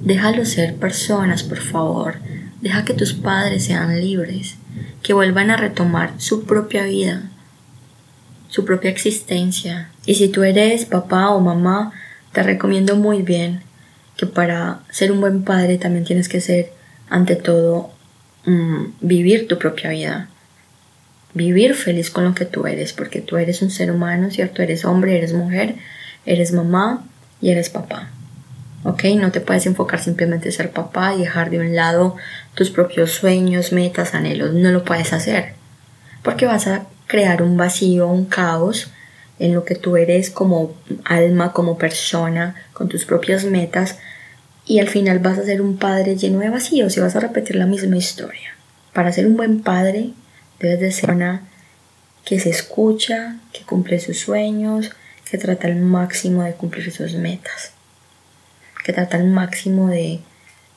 déjalos 0.00 0.48
ser 0.48 0.76
personas, 0.76 1.42
por 1.42 1.58
favor, 1.58 2.14
deja 2.62 2.86
que 2.86 2.94
tus 2.94 3.12
padres 3.12 3.66
sean 3.66 4.00
libres, 4.00 4.54
que 5.02 5.12
vuelvan 5.12 5.50
a 5.50 5.58
retomar 5.58 6.14
su 6.16 6.44
propia 6.44 6.84
vida, 6.84 7.24
su 8.48 8.64
propia 8.64 8.88
existencia. 8.88 9.90
Y 10.06 10.14
si 10.14 10.28
tú 10.28 10.42
eres 10.42 10.86
papá 10.86 11.28
o 11.28 11.40
mamá, 11.40 11.92
te 12.32 12.42
recomiendo 12.42 12.96
muy 12.96 13.20
bien 13.20 13.60
que 14.16 14.24
para 14.24 14.80
ser 14.88 15.12
un 15.12 15.20
buen 15.20 15.44
padre 15.44 15.76
también 15.76 16.06
tienes 16.06 16.30
que 16.30 16.40
ser, 16.40 16.72
ante 17.10 17.36
todo, 17.36 17.90
mm, 18.46 18.84
vivir 19.02 19.48
tu 19.48 19.58
propia 19.58 19.90
vida. 19.90 20.30
Vivir 21.34 21.74
feliz 21.74 22.08
con 22.10 22.24
lo 22.24 22.34
que 22.34 22.46
tú 22.46 22.66
eres, 22.66 22.94
porque 22.94 23.20
tú 23.20 23.36
eres 23.36 23.60
un 23.60 23.70
ser 23.70 23.90
humano, 23.90 24.30
¿cierto? 24.30 24.62
Eres 24.62 24.86
hombre, 24.86 25.18
eres 25.18 25.34
mujer, 25.34 25.74
eres 26.24 26.52
mamá 26.52 27.04
y 27.40 27.50
eres 27.50 27.70
papá. 27.70 28.10
¿Ok? 28.84 29.04
No 29.16 29.32
te 29.32 29.40
puedes 29.40 29.66
enfocar 29.66 30.00
simplemente 30.00 30.48
en 30.48 30.52
ser 30.52 30.70
papá 30.70 31.14
y 31.14 31.20
dejar 31.20 31.50
de 31.50 31.58
un 31.58 31.74
lado 31.74 32.16
tus 32.54 32.70
propios 32.70 33.12
sueños, 33.12 33.72
metas, 33.72 34.14
anhelos. 34.14 34.54
No 34.54 34.70
lo 34.70 34.84
puedes 34.84 35.12
hacer. 35.12 35.54
Porque 36.22 36.46
vas 36.46 36.66
a 36.66 36.86
crear 37.06 37.42
un 37.42 37.56
vacío, 37.56 38.06
un 38.08 38.26
caos 38.26 38.90
en 39.38 39.54
lo 39.54 39.64
que 39.64 39.74
tú 39.74 39.96
eres 39.96 40.30
como 40.30 40.74
alma, 41.04 41.52
como 41.52 41.78
persona, 41.78 42.54
con 42.72 42.88
tus 42.88 43.04
propias 43.04 43.44
metas, 43.44 43.98
y 44.66 44.80
al 44.80 44.88
final 44.88 45.18
vas 45.20 45.38
a 45.38 45.44
ser 45.44 45.62
un 45.62 45.78
padre 45.78 46.16
lleno 46.16 46.40
de 46.40 46.50
vacíos 46.50 46.96
y 46.96 47.00
vas 47.00 47.16
a 47.16 47.20
repetir 47.20 47.56
la 47.56 47.66
misma 47.66 47.96
historia. 47.96 48.54
Para 48.92 49.12
ser 49.12 49.26
un 49.26 49.36
buen 49.36 49.62
padre, 49.62 50.10
debes 50.60 50.80
de 50.80 50.92
ser 50.92 51.12
una 51.12 51.42
que 52.24 52.38
se 52.38 52.50
escucha, 52.50 53.36
que 53.52 53.62
cumple 53.62 53.98
sus 54.00 54.18
sueños, 54.18 54.90
que 55.30 55.38
trata 55.38 55.66
al 55.66 55.76
máximo 55.76 56.42
de 56.42 56.54
cumplir 56.54 56.92
sus 56.92 57.14
metas, 57.14 57.72
que 58.84 58.92
trata 58.92 59.16
al 59.16 59.26
máximo 59.26 59.88
de, 59.88 60.20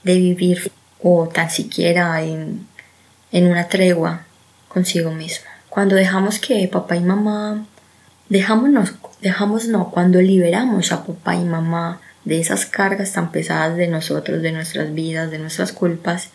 de 0.03 0.15
vivir 0.15 0.71
o 1.01 1.27
tan 1.27 1.49
siquiera 1.49 2.21
en, 2.21 2.67
en 3.31 3.47
una 3.47 3.67
tregua 3.67 4.25
consigo 4.67 5.11
mismo. 5.11 5.45
Cuando 5.69 5.95
dejamos 5.95 6.39
que 6.39 6.67
papá 6.67 6.95
y 6.95 7.01
mamá 7.01 7.65
Dejámonos, 8.31 8.93
dejamos 9.19 9.67
no, 9.67 9.91
cuando 9.91 10.21
liberamos 10.21 10.93
a 10.93 11.05
papá 11.05 11.35
y 11.35 11.43
mamá 11.43 11.99
de 12.23 12.39
esas 12.39 12.65
cargas 12.65 13.11
tan 13.11 13.29
pesadas 13.29 13.75
de 13.75 13.89
nosotros, 13.89 14.41
de 14.41 14.53
nuestras 14.53 14.93
vidas, 14.93 15.31
de 15.31 15.37
nuestras 15.37 15.73
culpas, 15.73 16.29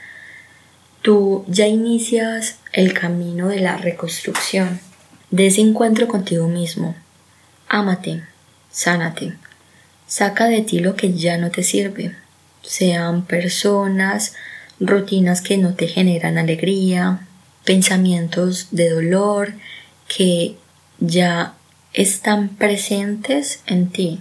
tú 1.01 1.47
ya 1.49 1.67
inicias 1.67 2.59
el 2.75 2.93
camino 2.93 3.49
de 3.49 3.61
la 3.61 3.79
reconstrucción, 3.79 4.79
de 5.31 5.47
ese 5.47 5.63
encuentro 5.63 6.07
contigo 6.07 6.49
mismo. 6.49 6.95
Ámate, 7.69 8.23
sánate, 8.71 9.35
saca 10.07 10.47
de 10.47 10.63
ti 10.63 10.79
lo 10.79 10.95
que 10.95 11.13
ya 11.15 11.37
no 11.37 11.51
te 11.51 11.63
sirve, 11.63 12.15
sean 12.63 13.25
personas, 13.25 14.35
rutinas 14.79 15.41
que 15.41 15.57
no 15.57 15.75
te 15.75 15.89
generan 15.89 16.39
alegría, 16.39 17.27
pensamientos 17.65 18.69
de 18.71 18.91
dolor 18.91 19.55
que 20.07 20.57
ya 21.01 21.55
están 21.93 22.51
presentes 22.51 23.61
en 23.67 23.91
ti. 23.91 24.21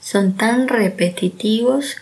Son 0.00 0.36
tan 0.36 0.68
repetitivos 0.68 1.96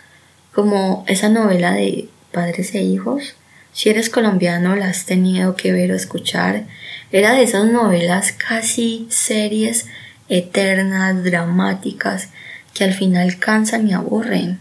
como 0.53 1.05
esa 1.07 1.29
novela 1.29 1.71
de 1.71 2.09
padres 2.31 2.73
e 2.75 2.81
hijos. 2.81 3.35
Si 3.71 3.89
eres 3.89 4.09
colombiano 4.09 4.75
la 4.75 4.87
has 4.87 5.05
tenido 5.05 5.55
que 5.55 5.71
ver 5.71 5.91
o 5.91 5.95
escuchar. 5.95 6.65
Era 7.11 7.33
de 7.33 7.43
esas 7.43 7.65
novelas 7.65 8.33
casi 8.33 9.07
series 9.09 9.85
eternas, 10.31 11.25
dramáticas, 11.25 12.29
que 12.73 12.85
al 12.85 12.93
final 12.93 13.37
cansan 13.37 13.87
y 13.87 13.93
aburren. 13.93 14.59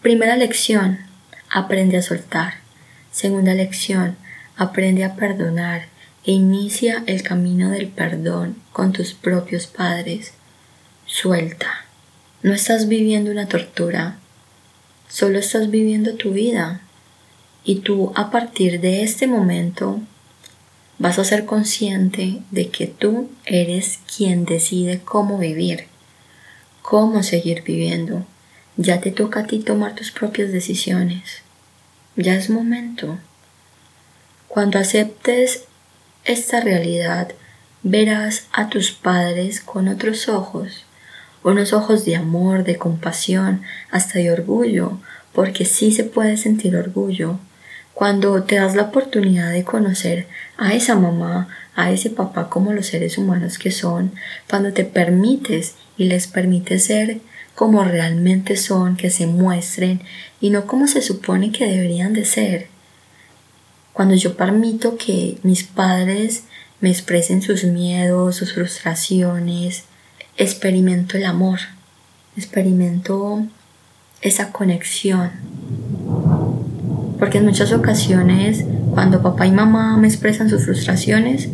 Primera 0.00 0.36
lección. 0.36 0.98
aprende 1.50 1.98
a 1.98 2.02
soltar. 2.02 2.54
Segunda 3.10 3.52
lección, 3.52 4.16
aprende 4.56 5.04
a 5.04 5.14
perdonar 5.14 5.82
e 6.24 6.32
inicia 6.32 7.04
el 7.06 7.22
camino 7.22 7.68
del 7.68 7.88
perdón 7.88 8.56
con 8.72 8.94
tus 8.94 9.12
propios 9.12 9.66
padres. 9.66 10.32
Suelta. 11.04 11.84
No 12.42 12.54
estás 12.54 12.88
viviendo 12.88 13.30
una 13.30 13.48
tortura, 13.48 14.16
solo 15.10 15.38
estás 15.38 15.70
viviendo 15.70 16.14
tu 16.14 16.32
vida. 16.32 16.80
Y 17.64 17.80
tú 17.80 18.12
a 18.16 18.30
partir 18.30 18.80
de 18.80 19.02
este 19.02 19.26
momento 19.26 20.00
vas 21.02 21.18
a 21.18 21.24
ser 21.24 21.46
consciente 21.46 22.42
de 22.52 22.68
que 22.68 22.86
tú 22.86 23.28
eres 23.44 23.98
quien 24.16 24.44
decide 24.44 25.00
cómo 25.04 25.36
vivir, 25.36 25.86
cómo 26.80 27.24
seguir 27.24 27.64
viviendo. 27.64 28.24
Ya 28.76 29.00
te 29.00 29.10
toca 29.10 29.40
a 29.40 29.46
ti 29.48 29.58
tomar 29.58 29.96
tus 29.96 30.12
propias 30.12 30.52
decisiones. 30.52 31.42
Ya 32.14 32.36
es 32.36 32.50
momento. 32.50 33.18
Cuando 34.46 34.78
aceptes 34.78 35.64
esta 36.24 36.60
realidad, 36.60 37.32
verás 37.82 38.46
a 38.52 38.68
tus 38.68 38.92
padres 38.92 39.60
con 39.60 39.88
otros 39.88 40.28
ojos, 40.28 40.84
unos 41.42 41.72
ojos 41.72 42.04
de 42.04 42.14
amor, 42.14 42.62
de 42.62 42.76
compasión, 42.76 43.62
hasta 43.90 44.20
de 44.20 44.30
orgullo, 44.30 45.00
porque 45.32 45.64
sí 45.64 45.90
se 45.90 46.04
puede 46.04 46.36
sentir 46.36 46.76
orgullo 46.76 47.40
cuando 47.94 48.42
te 48.42 48.56
das 48.56 48.74
la 48.74 48.84
oportunidad 48.84 49.50
de 49.50 49.64
conocer 49.64 50.26
a 50.56 50.74
esa 50.74 50.96
mamá, 50.96 51.48
a 51.74 51.90
ese 51.90 52.10
papá 52.10 52.48
como 52.48 52.72
los 52.72 52.86
seres 52.86 53.18
humanos 53.18 53.58
que 53.58 53.70
son, 53.70 54.12
cuando 54.48 54.72
te 54.72 54.84
permites 54.84 55.74
y 55.96 56.04
les 56.04 56.26
permites 56.26 56.84
ser 56.84 57.20
como 57.54 57.84
realmente 57.84 58.56
son, 58.56 58.96
que 58.96 59.10
se 59.10 59.26
muestren 59.26 60.00
y 60.40 60.50
no 60.50 60.66
como 60.66 60.86
se 60.86 61.02
supone 61.02 61.52
que 61.52 61.66
deberían 61.66 62.14
de 62.14 62.24
ser. 62.24 62.68
Cuando 63.92 64.14
yo 64.14 64.36
permito 64.36 64.96
que 64.96 65.38
mis 65.42 65.64
padres 65.64 66.44
me 66.80 66.90
expresen 66.90 67.42
sus 67.42 67.64
miedos, 67.64 68.36
sus 68.36 68.54
frustraciones, 68.54 69.84
experimento 70.38 71.18
el 71.18 71.26
amor, 71.26 71.60
experimento 72.36 73.46
esa 74.22 74.50
conexión 74.50 75.30
porque 77.22 77.38
en 77.38 77.44
muchas 77.44 77.72
ocasiones, 77.72 78.64
cuando 78.90 79.22
papá 79.22 79.46
y 79.46 79.52
mamá 79.52 79.96
me 79.96 80.08
expresan 80.08 80.50
sus 80.50 80.64
frustraciones, 80.64 81.48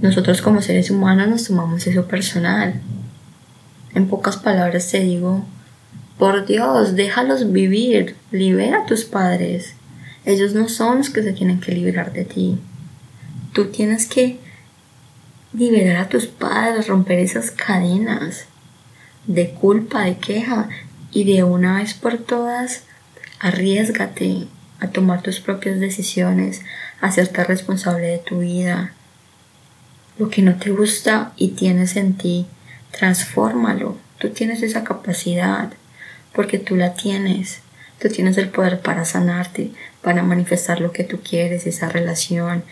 nosotros 0.00 0.40
como 0.40 0.62
seres 0.62 0.90
humanos 0.90 1.28
nos 1.28 1.44
tomamos 1.44 1.86
eso 1.86 2.06
personal. 2.06 2.80
En 3.94 4.08
pocas 4.08 4.38
palabras 4.38 4.90
te 4.90 5.00
digo, 5.00 5.44
por 6.16 6.46
Dios, 6.46 6.96
déjalos 6.96 7.52
vivir, 7.52 8.16
libera 8.30 8.78
a 8.78 8.86
tus 8.86 9.04
padres. 9.04 9.74
Ellos 10.24 10.54
no 10.54 10.70
son 10.70 10.96
los 10.96 11.10
que 11.10 11.22
se 11.22 11.34
tienen 11.34 11.60
que 11.60 11.72
liberar 11.72 12.14
de 12.14 12.24
ti. 12.24 12.58
Tú 13.52 13.66
tienes 13.66 14.06
que 14.06 14.38
liberar 15.52 15.96
a 15.98 16.08
tus 16.08 16.24
padres, 16.24 16.88
romper 16.88 17.18
esas 17.18 17.50
cadenas 17.50 18.46
de 19.26 19.50
culpa, 19.50 20.04
de 20.06 20.16
queja 20.16 20.70
y 21.12 21.24
de 21.24 21.44
una 21.44 21.76
vez 21.80 21.92
por 21.92 22.16
todas, 22.16 22.84
arriesgate, 23.40 24.48
a 24.82 24.88
tomar 24.88 25.22
tus 25.22 25.38
propias 25.38 25.78
decisiones, 25.78 26.62
a 27.00 27.06
hacerte 27.06 27.44
responsable 27.44 28.08
de 28.08 28.18
tu 28.18 28.40
vida. 28.40 28.92
Lo 30.18 30.28
que 30.28 30.42
no 30.42 30.56
te 30.56 30.70
gusta 30.70 31.32
y 31.36 31.50
tienes 31.50 31.94
en 31.94 32.14
ti, 32.14 32.46
transfórmalo. 32.90 33.96
Tú 34.18 34.30
tienes 34.30 34.60
esa 34.62 34.82
capacidad 34.82 35.72
porque 36.34 36.58
tú 36.58 36.74
la 36.74 36.94
tienes. 36.94 37.60
Tú 38.00 38.08
tienes 38.08 38.36
el 38.38 38.48
poder 38.48 38.80
para 38.80 39.04
sanarte, 39.04 39.70
para 40.02 40.24
manifestar 40.24 40.80
lo 40.80 40.90
que 40.90 41.04
tú 41.04 41.20
quieres, 41.20 41.68
esa 41.68 41.88
relación, 41.88 42.64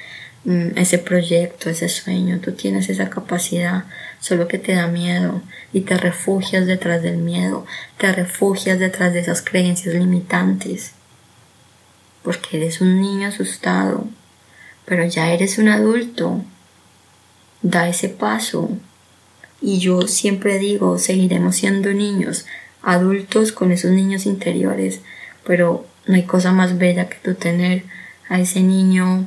mm, 0.45 0.79
ese 0.79 0.99
proyecto, 0.99 1.71
ese 1.71 1.89
sueño. 1.89 2.41
Tú 2.41 2.53
tienes 2.53 2.89
esa 2.89 3.09
capacidad, 3.09 3.85
solo 4.19 4.49
que 4.49 4.59
te 4.59 4.75
da 4.75 4.89
miedo 4.89 5.43
y 5.73 5.83
te 5.83 5.97
refugias 5.97 6.67
detrás 6.67 7.03
del 7.03 7.19
miedo, 7.19 7.67
te 7.99 8.11
refugias 8.11 8.81
detrás 8.81 9.13
de 9.13 9.21
esas 9.21 9.43
creencias 9.43 9.95
limitantes 9.95 10.95
porque 12.23 12.57
eres 12.57 12.81
un 12.81 13.01
niño 13.01 13.29
asustado, 13.29 14.07
pero 14.85 15.05
ya 15.05 15.33
eres 15.33 15.59
un 15.59 15.69
adulto. 15.69 16.43
Da 17.63 17.89
ese 17.89 18.09
paso. 18.09 18.71
Y 19.61 19.79
yo 19.79 20.03
siempre 20.03 20.59
digo, 20.59 20.99
seguiremos 20.99 21.57
siendo 21.57 21.93
niños, 21.93 22.47
adultos 22.83 23.53
con 23.53 23.73
esos 23.73 23.91
niños 23.91 24.25
interiores, 24.25 25.01
pero 25.45 25.87
no 26.07 26.15
hay 26.15 26.25
cosa 26.25 26.53
más 26.53 26.79
bella 26.79 27.09
que 27.09 27.17
tú 27.23 27.35
tener 27.35 27.85
a 28.29 28.41
ese 28.41 28.63
niño 28.63 29.27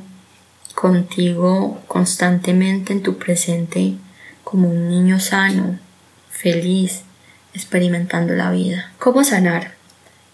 contigo 0.74 1.80
constantemente 1.86 2.92
en 2.92 3.02
tu 3.02 3.16
presente 3.16 3.94
como 4.42 4.68
un 4.68 4.88
niño 4.88 5.20
sano, 5.20 5.78
feliz, 6.30 7.02
experimentando 7.54 8.34
la 8.34 8.50
vida. 8.50 8.92
¿Cómo 8.98 9.22
sanar? 9.24 9.74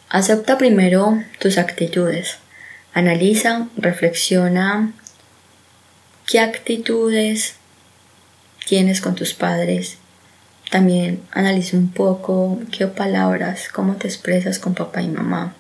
Acepta 0.08 0.58
primero 0.58 1.22
tus 1.38 1.58
actitudes. 1.58 2.38
Analiza, 2.92 3.68
reflexiona 3.76 4.92
qué 6.26 6.40
actitudes 6.40 7.54
tienes 8.66 9.00
con 9.00 9.14
tus 9.14 9.32
padres. 9.32 9.96
También 10.70 11.22
analiza 11.30 11.76
un 11.76 11.90
poco 11.90 12.58
qué 12.72 12.88
palabras, 12.88 13.68
cómo 13.72 13.94
te 13.94 14.08
expresas 14.08 14.58
con 14.58 14.74
papá 14.74 15.02
y 15.02 15.08
mamá. 15.08 15.54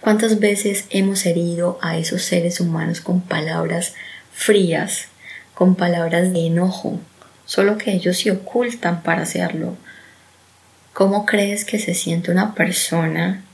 ¿Cuántas 0.00 0.38
veces 0.38 0.84
hemos 0.90 1.24
herido 1.24 1.78
a 1.80 1.96
esos 1.96 2.22
seres 2.22 2.60
humanos 2.60 3.00
con 3.00 3.22
palabras 3.22 3.94
frías, 4.32 5.06
con 5.54 5.76
palabras 5.76 6.32
de 6.32 6.46
enojo, 6.46 7.00
solo 7.46 7.78
que 7.78 7.92
ellos 7.92 8.18
se 8.18 8.30
ocultan 8.30 9.02
para 9.02 9.22
hacerlo? 9.22 9.76
¿Cómo 10.92 11.24
crees 11.24 11.64
que 11.64 11.78
se 11.78 11.94
siente 11.94 12.30
una 12.30 12.54
persona 12.54 13.45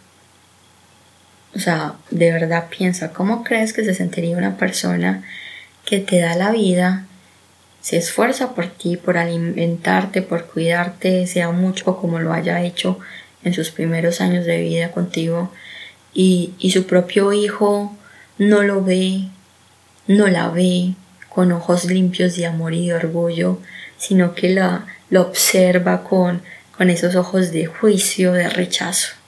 o 1.54 1.58
sea, 1.58 1.94
de 2.10 2.32
verdad 2.32 2.66
piensa, 2.76 3.12
¿cómo 3.12 3.44
crees 3.44 3.72
que 3.72 3.84
se 3.84 3.94
sentiría 3.94 4.36
una 4.36 4.56
persona 4.56 5.22
que 5.84 5.98
te 5.98 6.20
da 6.20 6.34
la 6.34 6.50
vida, 6.50 7.06
se 7.80 7.96
esfuerza 7.96 8.54
por 8.54 8.68
ti, 8.68 8.96
por 8.96 9.18
alimentarte, 9.18 10.22
por 10.22 10.46
cuidarte, 10.46 11.26
sea 11.26 11.50
mucho 11.50 11.96
como 11.98 12.20
lo 12.20 12.32
haya 12.32 12.62
hecho 12.62 12.98
en 13.44 13.52
sus 13.54 13.70
primeros 13.70 14.20
años 14.20 14.46
de 14.46 14.60
vida 14.60 14.92
contigo, 14.92 15.52
y, 16.14 16.54
y 16.58 16.70
su 16.70 16.86
propio 16.86 17.32
hijo 17.32 17.96
no 18.38 18.62
lo 18.62 18.82
ve, 18.84 19.24
no 20.06 20.28
la 20.28 20.48
ve 20.48 20.94
con 21.28 21.52
ojos 21.52 21.84
limpios 21.84 22.36
de 22.36 22.46
amor 22.46 22.74
y 22.74 22.88
de 22.88 22.94
orgullo, 22.94 23.58
sino 23.98 24.34
que 24.34 24.50
la, 24.50 24.86
lo 25.10 25.22
observa 25.22 26.04
con, 26.04 26.42
con 26.76 26.90
esos 26.90 27.16
ojos 27.16 27.52
de 27.52 27.66
juicio, 27.66 28.32
de 28.32 28.48
rechazo. 28.48 29.21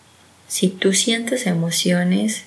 Si 0.48 0.68
tú 0.68 0.92
sientes 0.92 1.46
emociones, 1.46 2.44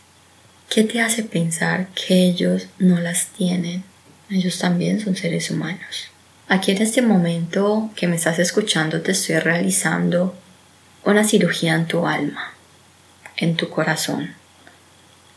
¿qué 0.70 0.84
te 0.84 1.02
hace 1.02 1.24
pensar 1.24 1.88
que 1.90 2.26
ellos 2.26 2.68
no 2.78 3.00
las 3.00 3.28
tienen? 3.28 3.84
Ellos 4.30 4.60
también 4.60 5.00
son 5.00 5.16
seres 5.16 5.50
humanos. 5.50 6.10
Aquí 6.48 6.72
en 6.72 6.82
este 6.82 7.02
momento 7.02 7.90
que 7.96 8.08
me 8.08 8.16
estás 8.16 8.40
escuchando 8.40 9.02
te 9.02 9.12
estoy 9.12 9.40
realizando 9.40 10.36
una 11.04 11.24
cirugía 11.24 11.74
en 11.76 11.88
tu 11.88 12.08
alma, 12.08 12.54
en 13.36 13.56
tu 13.56 13.70
corazón. 13.70 14.36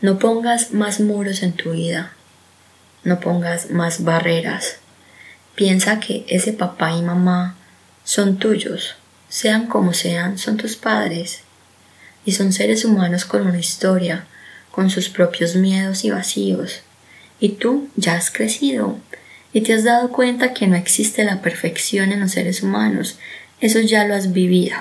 No 0.01 0.19
pongas 0.19 0.73
más 0.73 1.01
muros 1.01 1.43
en 1.43 1.53
tu 1.53 1.73
vida, 1.73 2.13
no 3.05 3.21
pongas 3.21 3.71
más 3.71 4.05
barreras. 4.05 4.77
Piensa 5.55 5.99
que 5.99 6.25
ese 6.29 6.53
papá 6.53 6.93
y 6.93 7.03
mamá 7.03 7.57
son 8.05 8.39
tuyos, 8.39 8.97
sean 9.29 9.67
como 9.67 9.93
sean, 9.93 10.39
son 10.39 10.57
tus 10.57 10.77
padres 10.77 11.43
y 12.25 12.33
son 12.33 12.53
seres 12.53 12.85
humanos 12.85 13.25
con 13.25 13.47
una 13.47 13.59
historia, 13.59 14.27
con 14.71 14.91
sus 14.91 15.09
propios 15.09 15.57
miedos 15.57 16.05
y 16.05 16.11
vacíos. 16.11 16.83
Y 17.41 17.51
tú 17.51 17.89
ya 17.97 18.15
has 18.15 18.31
crecido 18.31 18.99
y 19.53 19.63
te 19.63 19.75
has 19.75 19.85
dado 19.85 20.11
cuenta 20.11 20.55
que 20.55 20.67
no 20.67 20.77
existe 20.77 21.25
la 21.25 21.43
perfección 21.43 22.13
en 22.13 22.21
los 22.21 22.33
seres 22.33 22.63
humanos, 22.63 23.19
eso 23.61 23.81
ya 23.81 24.05
lo 24.05 24.15
has 24.15 24.33
vivido. 24.33 24.77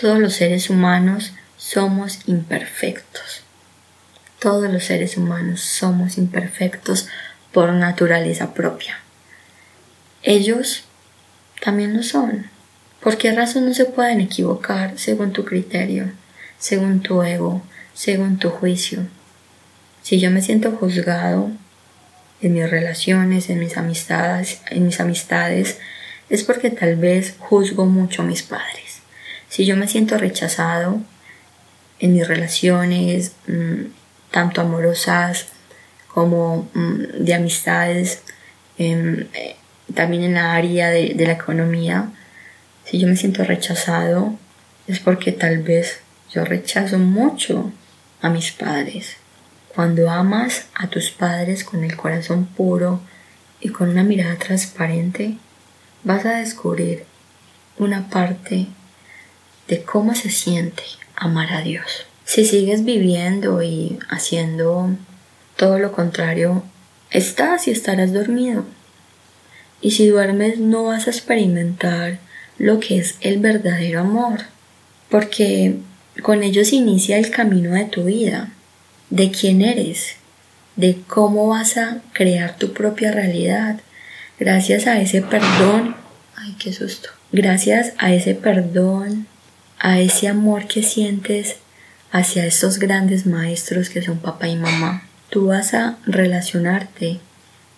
Todos 0.00 0.18
los 0.18 0.34
seres 0.34 0.70
humanos 0.70 1.32
somos 1.56 2.20
imperfectos. 2.26 3.42
Todos 4.38 4.70
los 4.72 4.84
seres 4.84 5.16
humanos 5.16 5.60
somos 5.60 6.18
imperfectos 6.18 7.08
por 7.52 7.72
naturaleza 7.72 8.54
propia. 8.54 8.98
Ellos 10.22 10.84
también 11.62 11.96
lo 11.96 12.02
son. 12.02 12.46
¿Por 13.00 13.18
qué 13.18 13.32
razón 13.32 13.66
no 13.66 13.74
se 13.74 13.84
pueden 13.84 14.20
equivocar 14.20 14.98
según 14.98 15.32
tu 15.32 15.44
criterio? 15.44 16.12
Según 16.62 17.00
tu 17.00 17.24
ego, 17.24 17.60
según 17.92 18.38
tu 18.38 18.48
juicio. 18.48 19.00
Si 20.02 20.20
yo 20.20 20.30
me 20.30 20.42
siento 20.42 20.70
juzgado 20.70 21.50
en 22.40 22.54
mis 22.54 22.70
relaciones, 22.70 23.50
en 23.50 23.58
mis 23.58 23.76
amistades, 23.76 24.60
en 24.70 24.86
mis 24.86 25.00
amistades, 25.00 25.78
es 26.30 26.44
porque 26.44 26.70
tal 26.70 26.94
vez 26.94 27.34
juzgo 27.40 27.86
mucho 27.86 28.22
a 28.22 28.24
mis 28.24 28.44
padres. 28.44 29.00
Si 29.48 29.66
yo 29.66 29.76
me 29.76 29.88
siento 29.88 30.16
rechazado 30.18 31.00
en 31.98 32.12
mis 32.12 32.28
relaciones, 32.28 33.32
mm, 33.48 33.86
tanto 34.30 34.60
amorosas 34.60 35.46
como 36.06 36.70
mm, 36.74 37.24
de 37.24 37.34
amistades, 37.34 38.22
em, 38.78 39.26
eh, 39.34 39.56
también 39.94 40.22
en 40.22 40.34
la 40.34 40.54
área 40.54 40.90
de, 40.90 41.14
de 41.16 41.26
la 41.26 41.32
economía, 41.32 42.12
si 42.84 43.00
yo 43.00 43.08
me 43.08 43.16
siento 43.16 43.42
rechazado, 43.42 44.38
es 44.86 45.00
porque 45.00 45.32
tal 45.32 45.58
vez 45.58 46.02
yo 46.32 46.44
rechazo 46.44 46.98
mucho 46.98 47.70
a 48.20 48.30
mis 48.30 48.52
padres. 48.52 49.16
Cuando 49.74 50.10
amas 50.10 50.66
a 50.74 50.88
tus 50.88 51.10
padres 51.10 51.64
con 51.64 51.84
el 51.84 51.96
corazón 51.96 52.46
puro 52.46 53.00
y 53.60 53.68
con 53.68 53.88
una 53.88 54.02
mirada 54.02 54.36
transparente, 54.36 55.36
vas 56.04 56.24
a 56.24 56.38
descubrir 56.38 57.04
una 57.78 58.08
parte 58.08 58.66
de 59.68 59.82
cómo 59.82 60.14
se 60.14 60.30
siente 60.30 60.82
amar 61.16 61.52
a 61.52 61.62
Dios. 61.62 62.06
Si 62.24 62.44
sigues 62.44 62.84
viviendo 62.84 63.62
y 63.62 63.98
haciendo 64.08 64.90
todo 65.56 65.78
lo 65.78 65.92
contrario, 65.92 66.62
estás 67.10 67.68
y 67.68 67.70
estarás 67.70 68.12
dormido. 68.12 68.64
Y 69.80 69.92
si 69.92 70.06
duermes 70.08 70.58
no 70.58 70.84
vas 70.84 71.06
a 71.06 71.10
experimentar 71.10 72.18
lo 72.58 72.78
que 72.78 72.98
es 72.98 73.16
el 73.20 73.38
verdadero 73.38 74.00
amor, 74.00 74.40
porque 75.08 75.76
con 76.20 76.42
ellos 76.42 76.72
inicia 76.72 77.18
el 77.18 77.30
camino 77.30 77.72
de 77.72 77.84
tu 77.86 78.04
vida, 78.04 78.50
de 79.10 79.30
quién 79.30 79.62
eres, 79.62 80.16
de 80.76 80.98
cómo 81.06 81.48
vas 81.48 81.76
a 81.76 82.02
crear 82.12 82.56
tu 82.56 82.72
propia 82.72 83.12
realidad, 83.12 83.80
gracias 84.38 84.86
a 84.86 85.00
ese 85.00 85.22
perdón, 85.22 85.96
ay, 86.36 86.54
qué 86.58 86.72
susto, 86.72 87.08
gracias 87.30 87.92
a 87.98 88.12
ese 88.12 88.34
perdón, 88.34 89.26
a 89.78 90.00
ese 90.00 90.28
amor 90.28 90.66
que 90.66 90.82
sientes 90.82 91.56
hacia 92.10 92.44
estos 92.44 92.78
grandes 92.78 93.26
maestros 93.26 93.88
que 93.88 94.02
son 94.02 94.18
papá 94.18 94.48
y 94.48 94.56
mamá, 94.56 95.06
tú 95.30 95.46
vas 95.46 95.72
a 95.72 95.96
relacionarte 96.04 97.20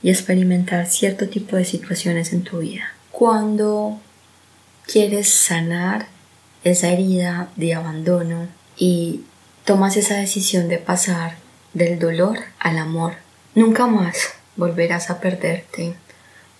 y 0.02 0.10
experimentar 0.10 0.86
cierto 0.86 1.28
tipo 1.28 1.56
de 1.56 1.64
situaciones 1.64 2.32
en 2.32 2.42
tu 2.42 2.58
vida. 2.58 2.92
Cuando 3.10 4.00
quieres 4.86 5.30
sanar 5.30 6.08
esa 6.64 6.88
herida 6.88 7.48
de 7.56 7.74
abandono 7.74 8.48
y 8.76 9.20
tomas 9.64 9.96
esa 9.96 10.16
decisión 10.16 10.68
de 10.68 10.78
pasar 10.78 11.36
del 11.74 11.98
dolor 11.98 12.38
al 12.58 12.78
amor, 12.78 13.14
nunca 13.54 13.86
más 13.86 14.34
volverás 14.56 15.10
a 15.10 15.20
perderte 15.20 15.94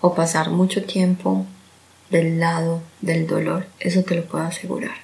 o 0.01 0.15
pasar 0.15 0.51
mucho 0.51 0.85
tiempo 0.85 1.47
del 2.11 2.39
lado 2.39 2.83
del 3.01 3.27
dolor, 3.27 3.67
eso 3.81 4.03
te 4.03 4.15
lo 4.15 4.25
puedo 4.25 4.45
asegurar. 4.45 4.97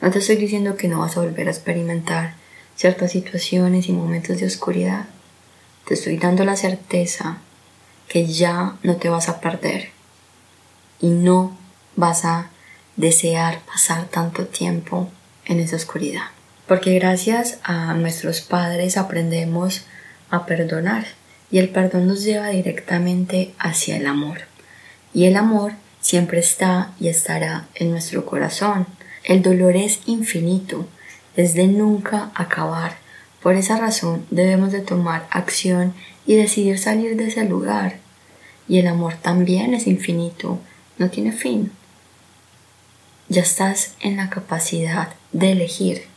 No 0.00 0.10
te 0.10 0.20
estoy 0.20 0.36
diciendo 0.36 0.76
que 0.76 0.88
no 0.88 1.00
vas 1.00 1.16
a 1.16 1.20
volver 1.20 1.48
a 1.48 1.50
experimentar 1.50 2.34
ciertas 2.76 3.12
situaciones 3.12 3.88
y 3.88 3.92
momentos 3.92 4.38
de 4.38 4.46
oscuridad. 4.46 5.06
Te 5.86 5.94
estoy 5.94 6.18
dando 6.18 6.44
la 6.44 6.56
certeza 6.56 7.38
que 8.08 8.26
ya 8.26 8.76
no 8.82 8.96
te 8.96 9.08
vas 9.08 9.28
a 9.28 9.40
perder 9.40 9.90
y 11.00 11.08
no 11.08 11.56
vas 11.96 12.24
a 12.24 12.50
desear 12.96 13.60
pasar 13.60 14.06
tanto 14.06 14.46
tiempo 14.46 15.10
en 15.46 15.60
esa 15.60 15.76
oscuridad. 15.76 16.24
Porque 16.66 16.94
gracias 16.94 17.58
a 17.62 17.94
nuestros 17.94 18.40
padres 18.40 18.96
aprendemos 18.96 19.84
a 20.30 20.46
perdonar 20.46 21.06
y 21.50 21.58
el 21.58 21.68
perdón 21.68 22.06
nos 22.06 22.24
lleva 22.24 22.48
directamente 22.48 23.54
hacia 23.58 23.96
el 23.96 24.06
amor. 24.06 24.42
Y 25.12 25.26
el 25.26 25.36
amor 25.36 25.72
siempre 26.00 26.40
está 26.40 26.92
y 26.98 27.08
estará 27.08 27.66
en 27.74 27.90
nuestro 27.90 28.24
corazón. 28.24 28.86
El 29.24 29.42
dolor 29.42 29.76
es 29.76 30.00
infinito, 30.06 30.86
es 31.36 31.54
de 31.54 31.66
nunca 31.66 32.30
acabar. 32.34 32.96
Por 33.42 33.56
esa 33.56 33.76
razón 33.76 34.24
debemos 34.30 34.72
de 34.72 34.80
tomar 34.80 35.26
acción 35.30 35.92
y 36.26 36.36
decidir 36.36 36.78
salir 36.78 37.16
de 37.16 37.26
ese 37.26 37.44
lugar. 37.44 37.98
Y 38.66 38.78
el 38.78 38.86
amor 38.86 39.14
también 39.20 39.74
es 39.74 39.86
infinito, 39.86 40.58
no 40.96 41.10
tiene 41.10 41.32
fin 41.32 41.70
ya 43.28 43.42
estás 43.42 43.94
en 44.00 44.16
la 44.16 44.30
capacidad 44.30 45.14
de 45.32 45.52
elegir 45.52 46.14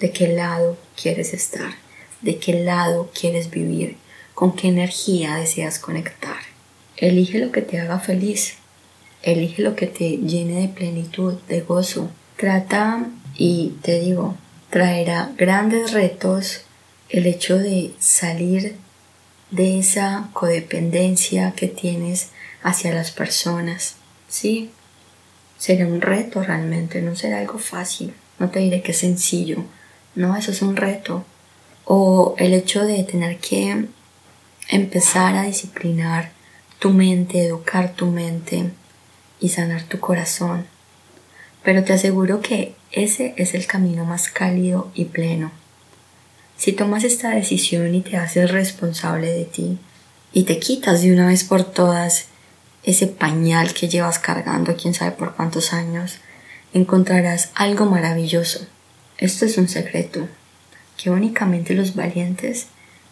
de 0.00 0.10
qué 0.10 0.28
lado 0.28 0.76
quieres 1.00 1.34
estar, 1.34 1.74
de 2.22 2.38
qué 2.38 2.64
lado 2.64 3.10
quieres 3.18 3.50
vivir, 3.50 3.96
con 4.34 4.56
qué 4.56 4.68
energía 4.68 5.36
deseas 5.36 5.78
conectar. 5.78 6.38
Elige 6.96 7.38
lo 7.38 7.52
que 7.52 7.62
te 7.62 7.78
haga 7.78 7.98
feliz, 7.98 8.54
elige 9.22 9.62
lo 9.62 9.76
que 9.76 9.86
te 9.86 10.16
llene 10.16 10.62
de 10.62 10.68
plenitud, 10.68 11.34
de 11.48 11.60
gozo. 11.60 12.10
Trata 12.36 13.06
y 13.36 13.74
te 13.82 14.00
digo, 14.00 14.36
traerá 14.70 15.32
grandes 15.36 15.92
retos 15.92 16.62
el 17.10 17.26
hecho 17.26 17.58
de 17.58 17.92
salir 17.98 18.76
de 19.50 19.78
esa 19.78 20.30
codependencia 20.32 21.52
que 21.52 21.68
tienes 21.68 22.28
hacia 22.62 22.94
las 22.94 23.10
personas, 23.10 23.96
¿sí? 24.28 24.70
Será 25.60 25.86
un 25.86 26.00
reto 26.00 26.42
realmente, 26.42 27.02
no 27.02 27.14
será 27.14 27.38
algo 27.38 27.58
fácil. 27.58 28.14
No 28.38 28.48
te 28.48 28.60
diré 28.60 28.80
que 28.80 28.92
es 28.92 28.98
sencillo. 28.98 29.62
No, 30.14 30.34
eso 30.34 30.52
es 30.52 30.62
un 30.62 30.74
reto. 30.74 31.22
O 31.84 32.34
el 32.38 32.54
hecho 32.54 32.86
de 32.86 33.04
tener 33.04 33.36
que 33.36 33.84
empezar 34.70 35.36
a 35.36 35.42
disciplinar 35.42 36.32
tu 36.78 36.90
mente, 36.90 37.44
educar 37.44 37.92
tu 37.92 38.06
mente 38.06 38.70
y 39.38 39.50
sanar 39.50 39.82
tu 39.82 40.00
corazón. 40.00 40.64
Pero 41.62 41.84
te 41.84 41.92
aseguro 41.92 42.40
que 42.40 42.74
ese 42.90 43.34
es 43.36 43.52
el 43.52 43.66
camino 43.66 44.06
más 44.06 44.30
cálido 44.30 44.90
y 44.94 45.04
pleno. 45.04 45.52
Si 46.56 46.72
tomas 46.72 47.04
esta 47.04 47.30
decisión 47.30 47.94
y 47.94 48.00
te 48.00 48.16
haces 48.16 48.50
responsable 48.50 49.30
de 49.30 49.44
ti 49.44 49.78
y 50.32 50.44
te 50.44 50.58
quitas 50.58 51.02
de 51.02 51.12
una 51.12 51.26
vez 51.26 51.44
por 51.44 51.64
todas 51.64 52.29
ese 52.82 53.06
pañal 53.06 53.74
que 53.74 53.88
llevas 53.88 54.18
cargando 54.18 54.76
quién 54.76 54.94
sabe 54.94 55.12
por 55.12 55.34
cuántos 55.34 55.72
años, 55.72 56.18
encontrarás 56.72 57.50
algo 57.54 57.86
maravilloso. 57.86 58.66
Esto 59.18 59.44
es 59.44 59.58
un 59.58 59.68
secreto 59.68 60.28
que 60.96 61.10
únicamente 61.10 61.74
los 61.74 61.94
valientes 61.94 62.66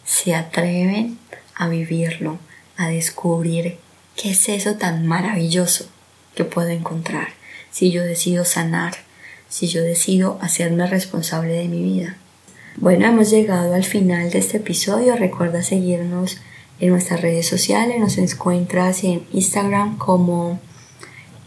se 0.04 0.34
atreven 0.34 1.18
a 1.54 1.68
vivirlo, 1.68 2.38
a 2.76 2.88
descubrir 2.88 3.76
qué 4.16 4.30
es 4.30 4.48
eso 4.48 4.74
tan 4.76 5.06
maravilloso 5.06 5.88
que 6.34 6.44
puedo 6.44 6.68
encontrar 6.68 7.28
si 7.70 7.90
yo 7.90 8.02
decido 8.02 8.44
sanar, 8.44 8.94
si 9.48 9.66
yo 9.66 9.82
decido 9.82 10.38
hacerme 10.40 10.86
responsable 10.86 11.52
de 11.52 11.68
mi 11.68 11.82
vida. 11.82 12.16
Bueno, 12.76 13.06
hemos 13.06 13.30
llegado 13.30 13.74
al 13.74 13.84
final 13.84 14.30
de 14.30 14.38
este 14.38 14.58
episodio. 14.58 15.16
Recuerda 15.16 15.62
seguirnos 15.62 16.38
en 16.80 16.90
nuestras 16.90 17.20
redes 17.22 17.46
sociales. 17.46 17.98
Nos 17.98 18.18
encuentras 18.18 19.04
en 19.04 19.24
Instagram 19.32 19.98
como 19.98 20.60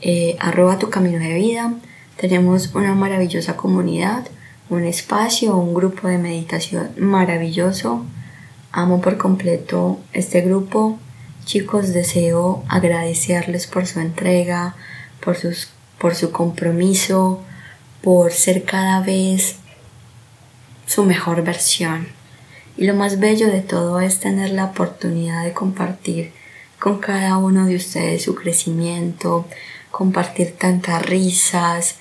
eh, 0.02 0.36
arroba 0.40 0.80
tu 0.80 0.90
camino 0.90 1.20
de 1.20 1.34
vida. 1.34 1.74
Tenemos 2.18 2.74
una 2.76 2.94
maravillosa 2.96 3.58
comunidad, 3.58 4.28
un 4.70 4.84
espacio, 4.84 5.56
un 5.56 5.74
grupo 5.74 6.08
de 6.08 6.18
meditación 6.18 6.92
maravilloso. 6.98 8.06
Amo 8.72 9.02
por 9.02 9.18
completo 9.18 10.00
este 10.14 10.42
grupo. 10.42 10.98
Chicos, 11.46 11.94
deseo 11.94 12.64
agradecerles 12.68 13.68
por 13.68 13.88
su 13.88 14.00
entrega, 14.00 14.76
por, 15.24 15.36
sus, 15.36 15.70
por 15.98 16.16
su 16.16 16.32
compromiso, 16.32 17.42
por 18.02 18.32
ser 18.32 18.64
cada 18.64 19.02
vez 19.02 19.56
su 20.86 21.04
mejor 21.04 21.44
versión. 21.44 22.21
Y 22.78 22.86
lo 22.86 22.96
más 22.96 23.20
bello 23.20 23.48
de 23.48 23.62
todo 23.62 24.00
es 24.00 24.20
tener 24.20 24.52
la 24.52 24.66
oportunidad 24.66 25.44
de 25.44 25.54
compartir 25.54 26.32
con 26.80 27.00
cada 27.00 27.38
uno 27.38 27.68
de 27.68 27.76
ustedes 27.76 28.24
su 28.24 28.34
crecimiento, 28.34 29.46
compartir 29.92 30.54
tantas 30.54 31.06
risas. 31.06 31.98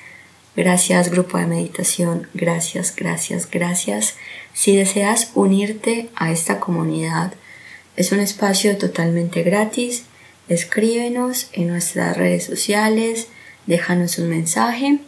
Gracias 0.57 1.11
grupo 1.11 1.39
de 1.39 1.47
meditación, 1.47 2.29
gracias, 2.35 2.95
gracias, 2.97 3.49
gracias. 3.51 4.15
Si 4.55 4.75
deseas 4.75 5.33
unirte 5.35 6.09
a 6.17 6.33
esta 6.33 6.61
comunidad, 6.61 7.35
es 7.97 8.13
un 8.13 8.21
espacio 8.21 8.79
totalmente 8.79 9.43
gratis. 9.43 10.05
Escríbenos 10.49 11.51
en 11.53 11.69
nuestras 11.69 12.17
redes 12.17 12.45
sociales, 12.45 13.29
déjanos 13.67 14.19
un 14.19 14.29
mensaje 14.31 14.99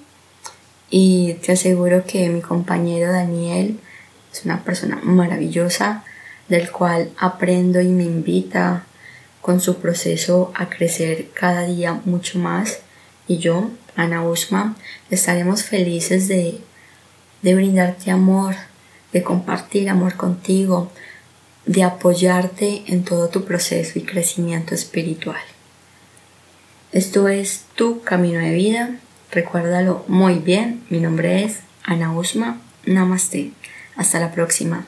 y 0.90 1.34
te 1.44 1.52
aseguro 1.52 2.04
que 2.04 2.28
mi 2.28 2.42
compañero 2.42 3.10
Daniel 3.10 3.78
es 4.32 4.44
una 4.44 4.64
persona 4.64 4.98
maravillosa 5.02 6.04
del 6.48 6.70
cual 6.70 7.10
aprendo 7.18 7.80
y 7.80 7.88
me 7.88 8.04
invita 8.04 8.84
con 9.40 9.60
su 9.60 9.78
proceso 9.78 10.52
a 10.54 10.68
crecer 10.68 11.28
cada 11.34 11.64
día 11.64 12.00
mucho 12.04 12.38
más. 12.38 12.80
Y 13.26 13.38
yo, 13.38 13.70
Ana 13.96 14.24
Usma, 14.24 14.76
estaremos 15.10 15.64
felices 15.64 16.28
de, 16.28 16.60
de 17.42 17.54
brindarte 17.54 18.10
amor, 18.10 18.54
de 19.12 19.22
compartir 19.22 19.90
amor 19.90 20.16
contigo, 20.16 20.90
de 21.66 21.84
apoyarte 21.84 22.82
en 22.86 23.04
todo 23.04 23.28
tu 23.28 23.44
proceso 23.44 23.98
y 23.98 24.02
crecimiento 24.02 24.74
espiritual. 24.74 25.42
Esto 26.92 27.28
es 27.28 27.64
tu 27.74 28.02
camino 28.02 28.38
de 28.38 28.52
vida. 28.52 28.96
Recuérdalo 29.30 30.04
muy 30.08 30.34
bien. 30.34 30.82
Mi 30.90 31.00
nombre 31.00 31.44
es 31.44 31.60
Ana 31.84 32.14
Usma. 32.14 32.60
Namaste. 32.84 33.52
Hasta 33.96 34.20
la 34.20 34.32
próxima. 34.32 34.84